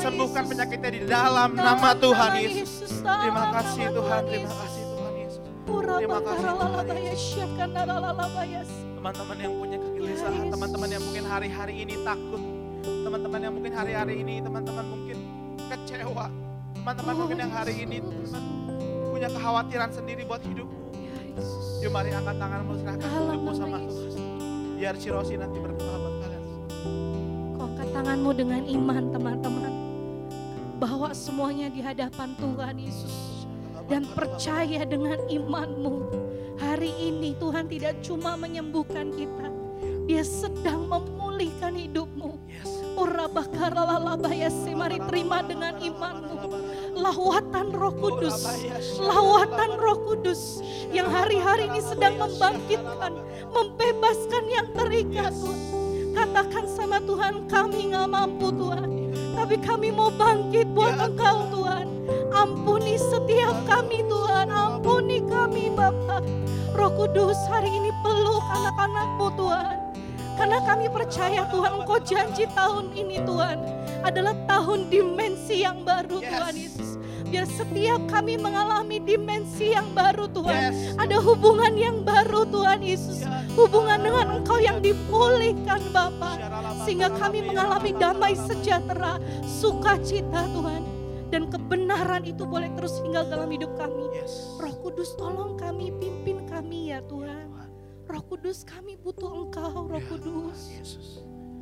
Sembuhkan 0.01 0.43
penyakitnya 0.49 0.91
di 0.97 1.01
dalam 1.05 1.51
nama 1.53 1.91
Tuhan 1.93 2.30
Yesus. 2.41 3.05
Terima 3.05 3.45
kasih 3.53 3.84
Tuhan, 3.93 4.20
terima 4.24 4.55
kasih 4.64 4.80
Terima 6.01 6.18
kasih, 6.21 6.47
Tuhan. 6.59 6.87
Teman-teman 8.97 9.37
yang 9.39 9.55
punya 9.57 9.79
kegelisahan, 9.79 10.47
teman-teman 10.51 10.89
yang 10.91 11.03
mungkin 11.03 11.25
hari-hari 11.25 11.75
ini 11.81 11.95
takut. 12.03 12.43
Teman-teman 12.81 13.41
yang 13.41 13.53
mungkin 13.55 13.73
hari-hari 13.73 14.14
ini, 14.21 14.35
teman-teman 14.41 14.85
mungkin 14.85 15.18
kecewa. 15.71 16.27
Teman-teman 16.75 17.12
Oh, 17.12 17.18
mungkin 17.25 17.39
yang 17.39 17.53
hari 17.53 17.75
ini 17.85 17.97
teman 18.01 18.43
punya 19.12 19.29
kekhawatiran 19.29 19.91
sendiri 19.93 20.23
buat 20.25 20.41
hidupmu. 20.41 20.81
Yuk 21.81 21.93
mari 21.93 22.11
angkat 22.12 22.37
tanganmu, 22.41 22.73
serahkan 22.81 23.09
hidupmu 23.09 23.53
sama. 23.53 23.79
Tuhan. 23.85 24.25
Biar 24.81 24.95
Cirosi 24.97 25.37
nanti 25.37 25.61
berdoa 25.61 25.97
buat 26.01 26.14
kalian. 26.25 26.45
Kau 27.57 27.64
angkat 27.68 27.89
tanganmu 27.93 28.31
dengan 28.33 28.62
iman 28.64 29.05
teman-teman. 29.12 29.73
Bawa 30.81 31.12
semuanya 31.12 31.68
di 31.68 31.85
hadapan 31.85 32.33
Tuhan 32.41 32.77
Yesus. 32.81 33.30
Dan 33.91 34.07
percaya 34.14 34.86
dengan 34.86 35.18
imanmu. 35.26 35.95
Hari 36.62 36.95
ini 37.11 37.34
Tuhan 37.43 37.66
tidak 37.66 37.99
cuma 38.07 38.38
menyembuhkan 38.38 39.11
kita. 39.11 39.51
Dia 40.07 40.22
sedang 40.22 40.86
memulihkan 40.86 41.74
hidupmu. 41.74 42.38
Yes. 42.47 42.70
Ora 42.95 43.26
bakara 43.26 43.82
lalabayasi. 43.82 44.78
Mari 44.78 45.03
terima 45.11 45.43
dengan 45.43 45.74
imanmu. 45.82 46.38
Lawatan 46.95 47.74
roh 47.74 47.95
kudus. 47.99 48.47
Lawatan 49.03 49.70
roh 49.74 49.99
kudus. 50.07 50.62
Yang 50.95 51.11
hari-hari 51.11 51.66
ini 51.66 51.82
sedang 51.82 52.14
membangkitkan. 52.14 53.18
Membebaskan 53.51 54.45
yang 54.47 54.70
terikat 54.70 55.34
Tuhan. 55.34 55.61
Katakan 56.14 56.64
sama 56.70 57.03
Tuhan 57.03 57.51
kami 57.51 57.91
nggak 57.91 58.07
mampu 58.07 58.55
Tuhan. 58.55 58.99
Tapi 59.35 59.57
kami 59.61 59.89
mau 59.91 60.11
bangkit 60.12 60.70
buat 60.74 60.95
Ya. 60.97 61.07
Engkau 61.11 61.39
Tuhan. 61.51 61.87
Ampuni 62.31 62.95
setiap 62.99 63.57
kami 63.66 64.03
Tuhan. 64.07 64.47
Ampuni 64.51 65.22
kami 65.26 65.70
Bapak. 65.74 66.22
Roh 66.74 66.93
Kudus 66.95 67.37
hari 67.51 67.68
ini 67.70 67.91
peluk 68.01 68.45
anak-anakmu 68.51 69.26
Tuhan. 69.37 69.76
Karena 70.41 70.59
kami 70.64 70.87
percaya 70.89 71.45
Tuhan 71.53 71.72
Engkau 71.85 71.99
janji 72.01 72.49
tahun 72.57 72.97
ini 72.97 73.20
Tuhan 73.28 73.59
adalah 74.01 74.33
tahun 74.49 74.89
dimensi 74.89 75.61
yang 75.61 75.85
baru 75.85 76.24
Yes. 76.24 76.31
Tuhan 76.33 76.55
Yesus. 76.57 76.89
Biar 77.31 77.47
setiap 77.47 78.11
kami 78.11 78.35
mengalami 78.35 78.99
dimensi 78.99 79.70
yang 79.70 79.87
baru 79.95 80.26
Tuhan. 80.35 80.74
Yes. 80.74 80.99
Ada 80.99 81.22
hubungan 81.22 81.78
yang 81.78 82.03
baru 82.03 82.43
Tuhan 82.51 82.83
Yesus. 82.83 83.22
Hubungan 83.55 84.03
dengan 84.03 84.26
Engkau 84.43 84.59
yang 84.59 84.83
dipulihkan 84.83 85.78
Bapa. 85.95 86.35
Sehingga 86.83 87.14
kami 87.14 87.47
mengalami 87.47 87.95
damai 87.95 88.35
sejahtera, 88.35 89.22
sukacita 89.47 90.51
Tuhan. 90.51 90.83
Dan 91.31 91.47
kebenaran 91.47 92.26
itu 92.26 92.43
boleh 92.43 92.74
terus 92.74 92.99
tinggal 92.99 93.22
dalam 93.31 93.47
hidup 93.47 93.78
kami. 93.78 94.11
Yes. 94.11 94.59
Roh 94.59 94.74
Kudus 94.83 95.14
tolong 95.14 95.55
kami, 95.55 95.95
pimpin 96.03 96.51
kami 96.51 96.91
ya 96.91 96.99
Tuhan. 97.07 97.47
Roh 98.11 98.24
Kudus 98.26 98.66
kami 98.66 98.99
butuh 98.99 99.31
Engkau, 99.31 99.87
Roh 99.87 100.03
Ya, 100.03 100.11
Kudus. 100.11 100.61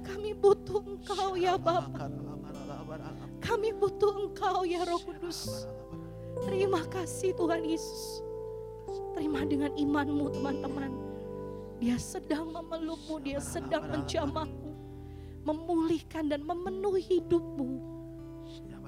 Kami 0.01 0.33
butuh 0.33 0.81
Engkau 0.81 1.37
ya 1.37 1.61
Bapa. 1.61 2.09
Kami 3.39 3.71
butuh 3.75 4.29
Engkau 4.29 4.67
ya 4.67 4.83
Roh 4.85 5.01
Kudus. 5.03 5.67
Terima 6.47 6.83
kasih 6.87 7.35
Tuhan 7.35 7.63
Yesus. 7.67 8.23
Terima 9.15 9.43
dengan 9.43 9.75
imanmu 9.75 10.39
teman-teman. 10.39 10.93
Dia 11.79 11.99
sedang 11.99 12.51
memelukmu, 12.51 13.23
dia 13.23 13.39
sedang 13.39 13.87
menjamahmu. 13.87 14.71
Memulihkan 15.47 16.29
dan 16.29 16.43
memenuhi 16.43 17.19
hidupmu. 17.19 17.99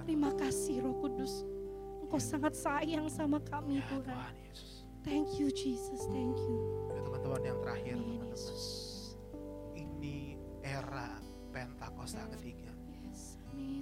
Terima 0.07 0.35
kasih 0.35 0.83
Roh 0.83 0.97
Kudus. 0.99 1.47
Engkau 2.03 2.19
sangat 2.19 2.59
sayang 2.59 3.07
sama 3.07 3.39
kami 3.39 3.79
Ya 3.79 3.87
Tuhan. 3.87 4.19
Thank 5.01 5.41
you 5.41 5.49
Jesus, 5.49 6.05
thank 6.13 6.37
you. 6.37 6.59
Ya, 6.93 7.01
teman-teman 7.01 7.41
yang 7.41 7.59
terakhir, 7.65 7.97
teman-teman. 7.97 8.37
Ini 9.73 10.37
era 10.61 11.17
Pentakosta 11.55 12.29
ketiga. 12.37 12.70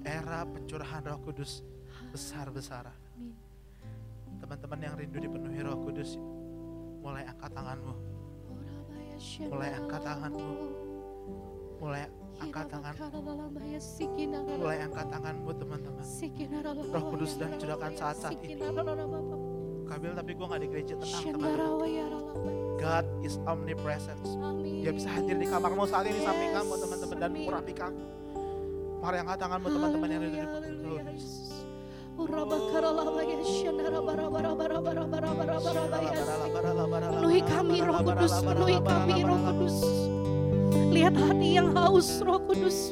Era 0.03 0.45
pencurahan 0.45 1.03
Roh 1.05 1.21
Kudus 1.21 1.61
besar-besaran. 2.09 2.97
Teman-teman 4.39 4.79
yang 4.81 4.95
rindu 4.95 5.19
dipenuhi 5.19 5.61
Roh 5.61 5.79
Kudus, 5.83 6.17
mulai 7.03 7.27
angkat 7.27 7.51
tanganmu, 7.53 7.95
Mulai 9.51 9.71
angkat 9.75 10.01
tanganmu. 10.01 10.51
mulai 11.79 12.03
angkat 12.39 12.67
tangan, 12.71 12.95
mulai 14.57 14.79
angkat 14.81 15.07
tanganmu 15.11 15.51
teman-teman. 15.53 16.05
Roh 16.89 17.05
Kudus 17.11 17.31
sedang 17.35 17.53
curahkan 17.55 17.93
saat-saat 17.95 18.39
ini. 18.41 18.55
Kabil 19.89 20.13
tapi 20.13 20.37
gue 20.37 20.47
gak 20.47 20.61
di 20.61 20.69
gereja 20.69 20.95
tenang 20.95 21.23
teman-teman. 21.33 21.59
God 22.79 23.07
is 23.21 23.35
omnipresent. 23.43 24.21
Dia 24.63 24.93
bisa 24.93 25.09
hadir 25.11 25.35
di 25.35 25.47
kamarmu 25.49 25.83
saat 25.83 26.07
ini 26.07 26.21
samping 26.21 26.51
kamu 26.53 26.73
teman-teman 26.79 27.17
dan 27.19 27.31
mengurapi 27.33 27.73
kamu. 27.75 28.03
Mari 28.99 29.23
Parang 29.23 29.39
tanganmu 29.39 29.69
teman-teman 29.71 30.09
yang 30.11 30.23
ada 30.27 30.31
di 30.35 30.39
seluruh 30.43 30.99
Penuhi 36.99 37.41
kami 37.47 37.79
roh 37.79 37.99
kudus, 38.03 38.35
penuhi 38.43 38.79
kami 38.83 39.17
roh 39.23 39.39
kudus. 39.39 39.77
Lihat 40.91 41.15
hati 41.15 41.49
yang 41.55 41.71
haus 41.79 42.19
roh 42.27 42.43
kudus. 42.43 42.91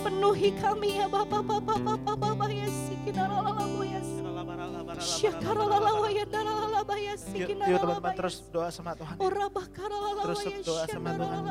Penuhi 0.00 0.54
kami 0.54 1.02
ya 1.02 1.10
Bapak, 1.10 1.42
Bapak, 1.42 1.78
Bapak, 1.82 2.14
Bapak, 2.14 2.48
Yesus. 2.54 2.86
Yuk 7.66 7.78
teman-teman 7.82 8.14
terus 8.14 8.36
doa 8.54 8.70
sama 8.70 8.94
Tuhan. 8.94 9.16
Terus 9.18 10.40
doa 10.62 10.84
sama 10.86 11.10
Tuhan. 11.18 11.42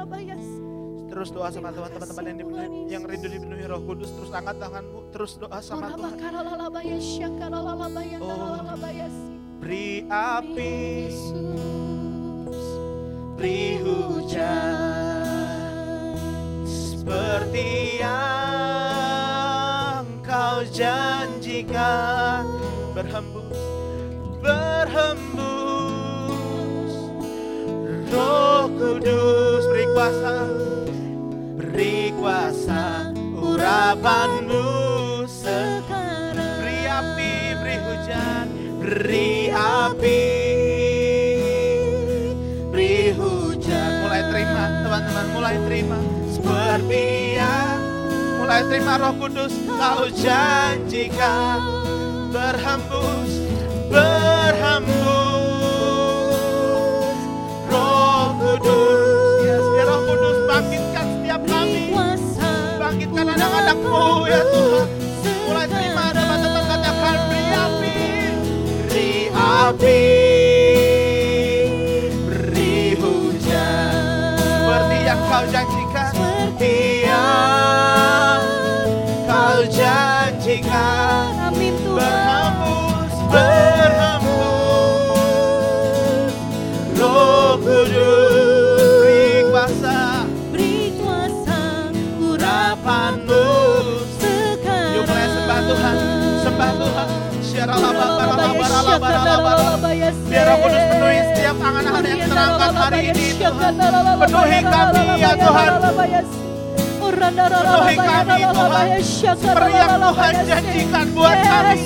Terus 1.10 1.30
doa 1.30 1.50
sama 1.50 1.70
Tuhan 1.70 1.90
teman-teman 1.92 2.24
yang, 2.24 2.38
dipenuhi- 2.38 2.86
yang 2.88 3.04
rindu 3.04 3.28
dipenuhi 3.28 3.64
Roh 3.66 3.82
Kudus. 3.82 4.10
Terus 4.12 4.30
angkat 4.30 4.56
tanganmu. 4.58 5.00
Terus 5.10 5.32
doa 5.36 5.60
sama 5.60 5.90
Tuhan. 5.98 6.12
Oh. 8.22 8.26
Beri 9.60 10.08
api, 10.08 11.12
beri 13.36 13.64
hujan 13.84 14.72
seperti 16.64 18.00
yang 18.00 18.88
kau 20.22 20.62
janjikan 20.64 22.46
berhembus, 22.96 23.60
berhembus. 24.40 25.44
Roh 28.10 28.66
Kudus 28.72 29.64
beri 29.68 29.86
kuasa, 29.92 30.36
beri 31.80 32.12
kuasa 32.12 33.08
urapanmu 33.40 34.68
sekarang. 35.32 36.60
Beri 36.60 36.84
api, 36.84 37.32
beri 37.56 37.78
hujan, 37.80 38.46
beri 38.84 39.32
api, 39.48 40.24
beri 42.68 43.16
hujan. 43.16 43.92
Mulai 44.04 44.22
terima, 44.28 44.64
teman-teman, 44.84 45.26
mulai 45.32 45.56
terima. 45.72 46.00
Seperti 46.28 47.40
yang 47.40 47.80
mulai 48.44 48.62
terima 48.68 49.00
Roh 49.00 49.16
Kudus, 49.16 49.56
kau 49.72 50.04
janjikan 50.12 51.64
berhembus, 52.36 53.32
berhembus. 53.88 55.19
Anak-anakmu 63.70 64.26
ya 64.26 64.42
Tuhan. 64.50 64.88
Mulai 65.46 65.66
terima 65.70 66.06
teman-teman 66.10 66.64
katakan 66.66 67.18
beri 67.30 67.46
api. 67.54 67.94
Beri 68.90 69.10
api. 69.30 70.29
Biar 100.30 100.46
Roh 100.50 100.58
Kudus 100.66 100.84
penuhi 100.90 101.20
setiap 101.30 101.56
angan-angan 101.62 102.04
yang 102.10 102.22
terangkat 102.26 102.72
hari 102.74 103.02
ini 103.14 103.26
Tuhan. 103.38 103.74
Penuhi 104.18 104.60
kami 104.66 105.04
ya 105.22 105.32
Tuhan. 105.38 105.70
Penuhi 106.98 107.96
kami 108.02 108.40
Tuhan. 108.50 108.88
Seperti 109.06 109.72
yang 109.78 109.96
Tuhan 110.02 110.34
janjikan 110.42 111.06
buat 111.14 111.38
kami. 111.38 111.82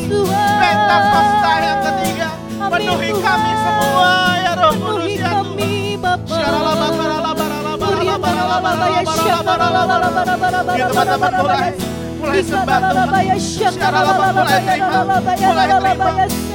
Pentakosta 0.63 1.51
yang 1.59 1.79
ketiga. 1.83 2.29
Penuhi 2.71 3.11
kami 3.19 3.51
semua 3.51 4.11
ya 4.39 4.51
Roh 4.55 4.73
Kudus 4.79 5.11
ya 5.19 5.31
Tuhan. 5.35 5.53
mulai 11.43 11.92
mulai 12.23 12.39
sembah 12.39 12.79
Tuhan. 12.79 13.35
Secara 13.35 13.99
lama 13.99 14.31
mulai 14.31 14.59
terima, 14.63 15.03
mulai 15.03 15.67
terima, 15.75 16.07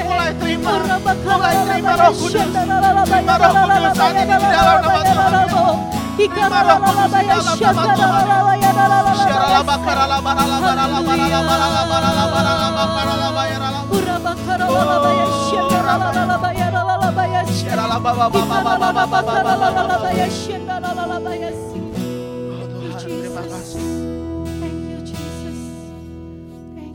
mulai 0.08 0.32
terima, 0.40 0.72
mulai 1.28 1.56
terima 1.68 1.92
Roh 2.00 2.12
Kudus. 2.16 2.48
Terima 2.48 3.34
Roh 3.36 3.52
Kudus 3.52 3.92
saat 3.92 4.16
ini 4.16 4.32
di 4.32 4.48
dalam 4.48 4.80
nama 4.80 5.00
Tuhan. 5.04 5.44
Terima 6.16 6.58
Roh 6.64 6.78
Kudus 6.80 7.12
di 7.12 7.20
dalam 7.28 7.58
nama 7.60 7.84
Tuhan. 7.92 8.24
Secara 9.18 9.46
lama 9.60 9.76
kara 9.84 10.04
lama 10.08 10.30
lama 10.32 10.56
lama 10.56 10.88
lama 10.88 11.14
lama 11.28 11.54
lama 11.60 11.98
lama 12.00 12.40
lama 12.40 13.02
lama 13.12 13.42
ya 13.44 13.58
lama. 13.60 13.92
Secara 15.52 15.92
lama 17.84 18.10
lama 18.16 18.40
lama 18.40 18.72
lama 18.72 19.12
lama 19.28 19.56
lama 19.68 19.84
lama. 19.84 20.67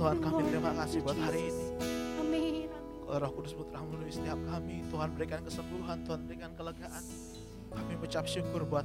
Tuhan 0.03 0.19
kami 0.19 0.51
terima 0.51 0.75
kasih 0.83 0.99
buat 0.99 1.15
hari 1.15 1.47
ini. 1.47 1.65
Amin. 2.19 2.67
Kalau 3.07 3.23
Roh 3.23 3.31
Kudus 3.39 3.55
telah 3.55 3.87
memenuhi 3.87 4.11
setiap 4.11 4.35
kami, 4.51 4.83
Tuhan 4.91 5.09
berikan 5.15 5.39
kesembuhan, 5.47 6.03
Tuhan 6.03 6.27
berikan 6.27 6.51
kelegaan. 6.59 7.03
Kami 7.71 7.95
mengucap 7.95 8.27
syukur 8.27 8.67
buat 8.67 8.83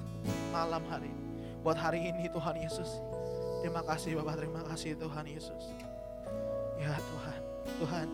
malam 0.54 0.78
hari 0.86 1.10
ini, 1.10 1.22
buat 1.66 1.74
hari 1.74 2.14
ini 2.14 2.30
Tuhan 2.30 2.62
Yesus. 2.62 3.02
Terima 3.66 3.82
kasih 3.82 4.14
Bapak, 4.22 4.46
terima 4.46 4.62
kasih 4.70 4.94
Tuhan 4.94 5.26
Yesus. 5.26 5.62
Ya 6.78 6.94
Tuhan, 6.94 7.40
Tuhan, 7.82 8.06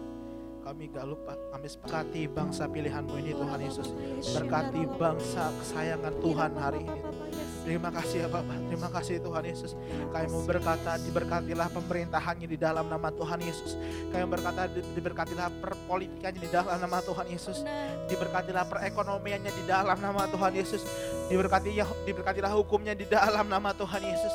kami 0.65 0.89
gak 0.89 1.05
lupa, 1.05 1.37
kami 1.53 1.69
sepakati 1.69 2.25
bangsa 2.25 2.65
pilihanmu 2.65 3.21
ini 3.21 3.37
Tuhan 3.37 3.61
Yesus. 3.61 3.93
Berkati 4.33 4.81
bangsa 4.97 5.53
kesayangan 5.61 6.15
Tuhan 6.25 6.53
hari 6.57 6.89
ini. 6.89 7.24
Terima 7.65 7.89
kasih 7.89 8.17
ya 8.21 8.29
Bapak, 8.29 8.61
terima 8.69 8.89
kasih 8.93 9.25
Tuhan 9.25 9.45
Yesus. 9.49 9.73
Kami 10.13 10.29
berkata, 10.45 11.01
diberkatilah 11.01 11.73
pemerintahannya 11.73 12.45
di 12.45 12.59
dalam 12.61 12.85
nama 12.93 13.09
Tuhan 13.09 13.41
Yesus. 13.41 13.81
Kami 14.13 14.29
berkata, 14.29 14.69
di- 14.69 14.85
diberkatilah 14.93 15.49
perpolitikannya 15.65 16.45
di 16.45 16.51
dalam 16.53 16.77
nama 16.77 17.01
Tuhan 17.01 17.25
Yesus. 17.25 17.65
Diberkatilah 18.13 18.69
perekonomiannya 18.69 19.49
di 19.49 19.65
dalam 19.65 19.97
nama 19.97 20.29
Tuhan 20.29 20.53
Yesus. 20.53 20.85
Diberkati, 21.33 21.73
diberkatilah 22.05 22.53
hukumnya 22.53 22.93
di 22.93 23.09
dalam 23.09 23.49
nama 23.49 23.73
Tuhan 23.73 24.03
Yesus. 24.05 24.35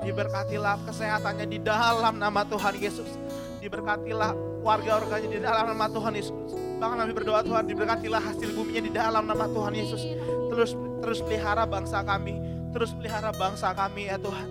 Diberkatilah 0.00 0.80
kesehatannya 0.88 1.46
di 1.52 1.60
dalam 1.60 2.16
nama 2.16 2.48
Tuhan 2.48 2.80
Yesus. 2.80 3.12
Diberkatilah 3.60 4.32
warga-warganya 4.64 5.28
di 5.28 5.36
dalam 5.36 5.68
nama 5.68 5.84
Tuhan 5.92 6.16
Yesus. 6.16 6.56
Bahkan 6.80 6.96
kami 6.96 7.12
berdoa 7.12 7.44
Tuhan, 7.44 7.68
diberkatilah 7.68 8.24
hasil 8.24 8.56
buminya 8.56 8.80
di 8.80 8.88
dalam 8.88 9.28
nama 9.28 9.44
Tuhan 9.44 9.76
Yesus. 9.76 10.00
Terus 10.48 10.72
terus 11.04 11.20
pelihara 11.20 11.68
bangsa 11.68 12.00
kami, 12.00 12.40
terus 12.70 12.94
pelihara 12.94 13.30
bangsa 13.34 13.74
kami 13.74 14.10
ya 14.10 14.16
Tuhan. 14.18 14.48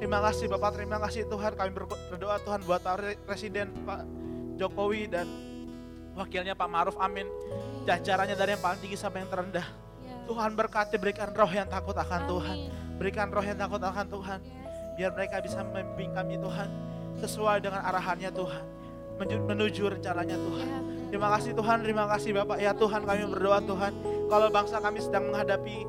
Terima 0.00 0.18
kasih 0.24 0.48
Bapak, 0.48 0.80
terima 0.80 0.96
kasih 0.96 1.28
Tuhan. 1.28 1.52
Kami 1.54 1.70
berdoa 2.08 2.40
Tuhan 2.40 2.64
buat 2.64 2.80
Pak 2.80 3.28
Presiden 3.28 3.68
Pak 3.84 4.00
Jokowi 4.56 5.12
dan 5.12 5.28
wakilnya 6.16 6.56
Pak 6.56 6.68
Maruf 6.68 6.96
Amin. 6.96 7.28
Jajarannya 7.84 8.32
dari 8.36 8.56
yang 8.56 8.62
paling 8.64 8.80
tinggi 8.80 8.96
sampai 8.96 9.24
yang 9.24 9.30
terendah. 9.32 9.66
Ya. 10.00 10.16
Tuhan 10.24 10.56
berkati 10.56 10.96
berikan 10.96 11.32
roh 11.32 11.52
yang 11.52 11.68
takut 11.68 11.96
akan 11.96 12.20
Tuhan. 12.28 12.56
Berikan 12.96 13.28
roh 13.28 13.44
yang 13.44 13.56
takut 13.56 13.80
akan 13.80 14.06
Tuhan. 14.08 14.38
Biar 14.96 15.10
mereka 15.16 15.40
bisa 15.40 15.64
membimbing 15.64 16.12
kami 16.16 16.36
Tuhan. 16.40 16.68
Sesuai 17.20 17.60
dengan 17.60 17.84
arahannya 17.84 18.32
Tuhan. 18.32 18.64
Menuju, 19.20 20.00
rencananya 20.00 20.36
Tuhan. 20.36 20.64
Ya, 20.64 20.80
benar. 20.80 21.08
Terima 21.12 21.28
kasih 21.36 21.52
Tuhan, 21.52 21.78
terima 21.84 22.04
kasih 22.08 22.30
Bapak. 22.40 22.56
Ya 22.56 22.72
Tuhan 22.72 23.04
kami 23.04 23.22
berdoa 23.28 23.60
Tuhan. 23.64 23.92
Kalau 24.32 24.48
bangsa 24.48 24.76
kami 24.80 24.98
sedang 25.04 25.28
menghadapi 25.28 25.84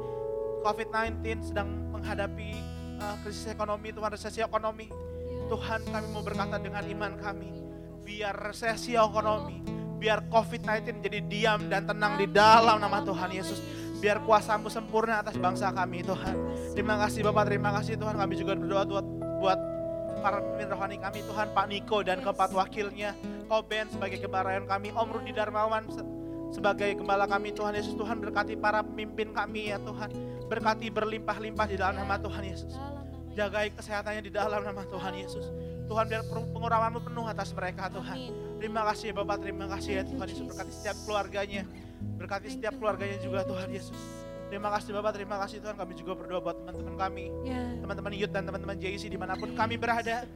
COVID-19, 0.62 1.42
sedang 1.42 1.70
menghadapi 1.92 2.50
uh, 3.02 3.16
krisis 3.26 3.50
ekonomi, 3.50 3.90
Tuhan 3.92 4.10
resesi 4.14 4.40
ekonomi. 4.40 4.88
Tuhan 5.52 5.84
kami 5.84 6.08
mau 6.16 6.24
berkata 6.24 6.56
dengan 6.62 6.86
iman 6.86 7.20
kami. 7.20 7.50
Biar 8.02 8.34
resesi 8.34 8.96
ekonomi, 8.96 9.62
biar 10.00 10.26
COVID-19 10.32 11.04
jadi 11.04 11.20
diam 11.28 11.62
dan 11.68 11.86
tenang 11.86 12.18
di 12.18 12.26
dalam 12.30 12.80
nama 12.80 13.04
Tuhan 13.04 13.30
Yesus. 13.30 13.60
Biar 14.02 14.18
kuasamu 14.26 14.66
sempurna 14.72 15.22
atas 15.22 15.38
bangsa 15.38 15.70
kami 15.70 16.02
Tuhan. 16.02 16.34
Terima 16.74 16.98
kasih 16.98 17.22
Bapak, 17.22 17.46
terima 17.46 17.70
kasih 17.78 18.02
Tuhan. 18.02 18.18
Kami 18.18 18.34
juga 18.34 18.58
berdoa 18.58 18.82
buat, 18.88 19.06
buat 19.38 19.60
para 20.26 20.42
pemimpin 20.42 20.70
rohani 20.74 20.98
kami 20.98 21.20
Tuhan, 21.22 21.48
Pak 21.54 21.66
Niko 21.70 21.98
dan 22.02 22.18
keempat 22.26 22.50
wakilnya. 22.50 23.14
Koben 23.46 23.92
sebagai 23.92 24.18
gembala 24.24 24.58
kami, 24.64 24.90
Om 24.96 25.10
Rudi 25.12 25.36
Darmawan 25.36 25.84
se- 25.92 26.08
sebagai 26.56 26.98
gembala 26.98 27.30
kami 27.30 27.54
Tuhan 27.54 27.78
Yesus. 27.78 27.94
Tuhan 27.94 28.18
berkati 28.18 28.58
para 28.58 28.82
pemimpin 28.82 29.36
kami 29.36 29.70
ya 29.70 29.78
Tuhan. 29.84 30.10
Berkati 30.52 30.92
berlimpah-limpah 30.92 31.64
di 31.64 31.80
dalam 31.80 31.96
nama 31.96 32.20
Tuhan 32.20 32.44
Yesus. 32.44 32.76
Jagai 33.32 33.72
kesehatannya 33.72 34.28
di 34.28 34.32
dalam 34.36 34.60
nama 34.68 34.84
Tuhan 34.84 35.16
Yesus. 35.16 35.48
Tuhan 35.88 36.12
biar 36.12 36.28
pengurapanmu 36.28 37.08
penuh 37.08 37.24
atas 37.24 37.56
mereka 37.56 37.88
Tuhan. 37.88 38.36
Terima 38.60 38.84
kasih 38.92 39.12
ya 39.12 39.14
Bapak, 39.16 39.48
terima 39.48 39.72
kasih 39.72 39.92
ya 40.00 40.04
Tuhan 40.04 40.28
Yesus. 40.28 40.44
Berkati 40.52 40.72
setiap 40.76 40.98
keluarganya. 41.08 41.64
Berkati 42.20 42.48
setiap 42.52 42.76
keluarganya 42.76 43.16
juga 43.24 43.48
Tuhan 43.48 43.72
Yesus. 43.72 43.96
Terima 44.52 44.68
kasih 44.76 44.92
Bapak, 44.92 45.12
terima 45.16 45.40
kasih 45.40 45.64
Tuhan. 45.64 45.76
Kami 45.80 45.94
juga 45.96 46.20
berdoa 46.20 46.44
buat 46.44 46.60
teman-teman 46.60 46.96
kami. 47.00 47.26
Ya. 47.48 47.64
Teman-teman 47.80 48.12
Yud 48.12 48.32
dan 48.36 48.44
teman-teman 48.44 48.76
JC 48.76 49.08
di 49.08 49.16
mana 49.16 49.40
pun 49.40 49.56
kami 49.56 49.80
berada. 49.80 50.28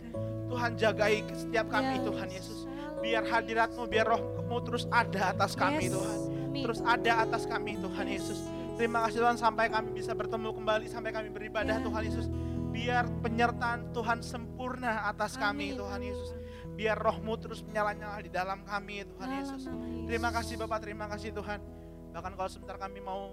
Tuhan 0.47 0.79
jagai 0.79 1.27
setiap 1.35 1.67
kami 1.67 1.99
Ya. 1.99 2.03
Tuhan 2.07 2.27
Yesus. 2.31 2.59
Biar 3.03 3.23
hadiratmu, 3.27 3.83
biar 3.91 4.07
rohmu 4.07 4.63
terus 4.63 4.87
ada 4.87 5.35
atas 5.35 5.59
kami. 5.59 5.91
Tuhan. 5.91 6.19
Terus 6.55 6.79
ada 6.87 7.27
atas 7.27 7.43
kami 7.43 7.75
Tuhan 7.75 8.07
Yesus. 8.07 8.54
Terima 8.75 9.07
kasih 9.07 9.23
Tuhan 9.23 9.39
sampai 9.39 9.71
kami 9.71 9.95
bisa 9.95 10.11
bertemu 10.11 10.51
kembali, 10.51 10.85
sampai 10.91 11.11
kami 11.15 11.31
beribadah 11.31 11.79
Ya. 11.79 11.83
Tuhan 11.83 12.01
Yesus. 12.03 12.27
Biar 12.75 13.07
penyertaan 13.23 13.95
Tuhan 13.95 14.19
sempurna 14.19 15.07
atas 15.07 15.39
kami. 15.39 15.79
Tuhan 15.79 16.03
Yesus. 16.03 16.35
Biar 16.75 16.99
rohmu 16.99 17.39
terus 17.39 17.63
menyala-nyala 17.63 18.19
di 18.19 18.27
dalam 18.27 18.67
kami 18.67 19.07
Tuhan 19.07 19.27
Dalam 19.31 19.39
Yesus. 19.39 19.63
Terima 20.11 20.27
kasih 20.35 20.59
Bapak, 20.59 20.83
terima 20.83 21.07
kasih 21.07 21.31
Tuhan. 21.31 21.63
Bahkan 22.11 22.31
kalau 22.35 22.51
sebentar 22.51 22.75
kami 22.75 22.99
mau 22.99 23.31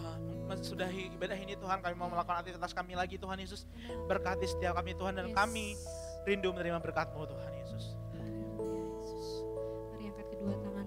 uh, 0.00 0.16
mensudahi 0.48 1.12
ibadah 1.12 1.36
ini 1.36 1.60
Tuhan, 1.60 1.84
kami 1.84 1.92
mau 1.92 2.08
melakukan 2.08 2.40
aktivitas 2.40 2.72
kami 2.72 2.96
lagi 2.96 3.20
Tuhan 3.20 3.36
Yesus. 3.36 3.68
Berkati 4.08 4.48
setiap 4.48 4.80
kami 4.80 4.96
Tuhan 4.96 5.12
dan 5.12 5.28
Yes. 5.28 5.36
kami 5.36 5.76
rindu 6.24 6.56
menerima 6.56 6.80
berkat-Mu 6.80 7.20
Tuhan 7.20 7.52
Yesus. 7.52 7.92
Mari 9.92 10.04
angkat 10.08 10.26
kedua 10.32 10.56
teman-temanku. 10.56 10.85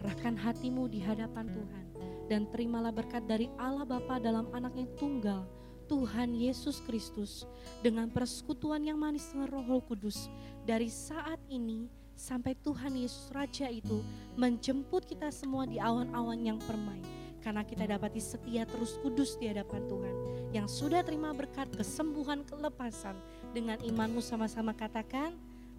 Arahkan 0.00 0.32
hatimu 0.32 0.88
di 0.88 1.04
hadapan 1.04 1.52
Tuhan. 1.52 1.84
Dan 2.24 2.48
terimalah 2.48 2.88
berkat 2.88 3.26
dari 3.28 3.52
Allah 3.60 3.84
Bapa 3.84 4.16
dalam 4.16 4.48
anaknya 4.56 4.88
tunggal. 4.96 5.44
Tuhan 5.84 6.32
Yesus 6.32 6.80
Kristus. 6.88 7.44
Dengan 7.84 8.08
persekutuan 8.08 8.80
yang 8.80 8.96
manis 8.96 9.28
dengan 9.28 9.52
roh 9.52 9.84
kudus. 9.84 10.32
Dari 10.64 10.88
saat 10.88 11.36
ini 11.52 11.92
sampai 12.16 12.56
Tuhan 12.64 12.96
Yesus 12.96 13.28
Raja 13.28 13.68
itu 13.68 14.00
menjemput 14.40 15.04
kita 15.04 15.28
semua 15.28 15.68
di 15.68 15.76
awan-awan 15.76 16.40
yang 16.40 16.58
permai. 16.64 17.00
Karena 17.40 17.64
kita 17.64 17.88
dapati 17.88 18.20
setia 18.20 18.68
terus 18.68 19.00
kudus 19.00 19.36
di 19.40 19.48
hadapan 19.48 19.84
Tuhan. 19.88 20.14
Yang 20.52 20.68
sudah 20.80 21.00
terima 21.00 21.32
berkat 21.32 21.68
kesembuhan, 21.72 22.44
kelepasan. 22.44 23.16
Dengan 23.52 23.80
imanmu 23.80 24.20
sama-sama 24.20 24.76
katakan, 24.76 25.32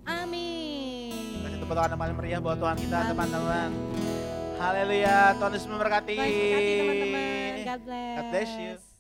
Amin. 0.06 1.46
Kasih 1.46 1.60
tepuk 1.62 1.76
tangan 1.78 1.98
paling 1.98 2.16
meriah 2.18 2.40
buat 2.42 2.58
Tuhan 2.58 2.78
kita 2.78 2.98
teman-teman. 3.14 3.70
Haleluya, 4.62 5.34
Tuhan 5.42 5.52
Yesus 5.58 5.70
memberkati. 5.70 6.18
Tuhan 6.18 6.30
berkati 6.30 6.74
teman-teman. 6.78 7.56
God 7.62 7.82
bless. 7.86 8.16
God 8.18 8.28
bless 8.30 8.52
you. 8.58 8.91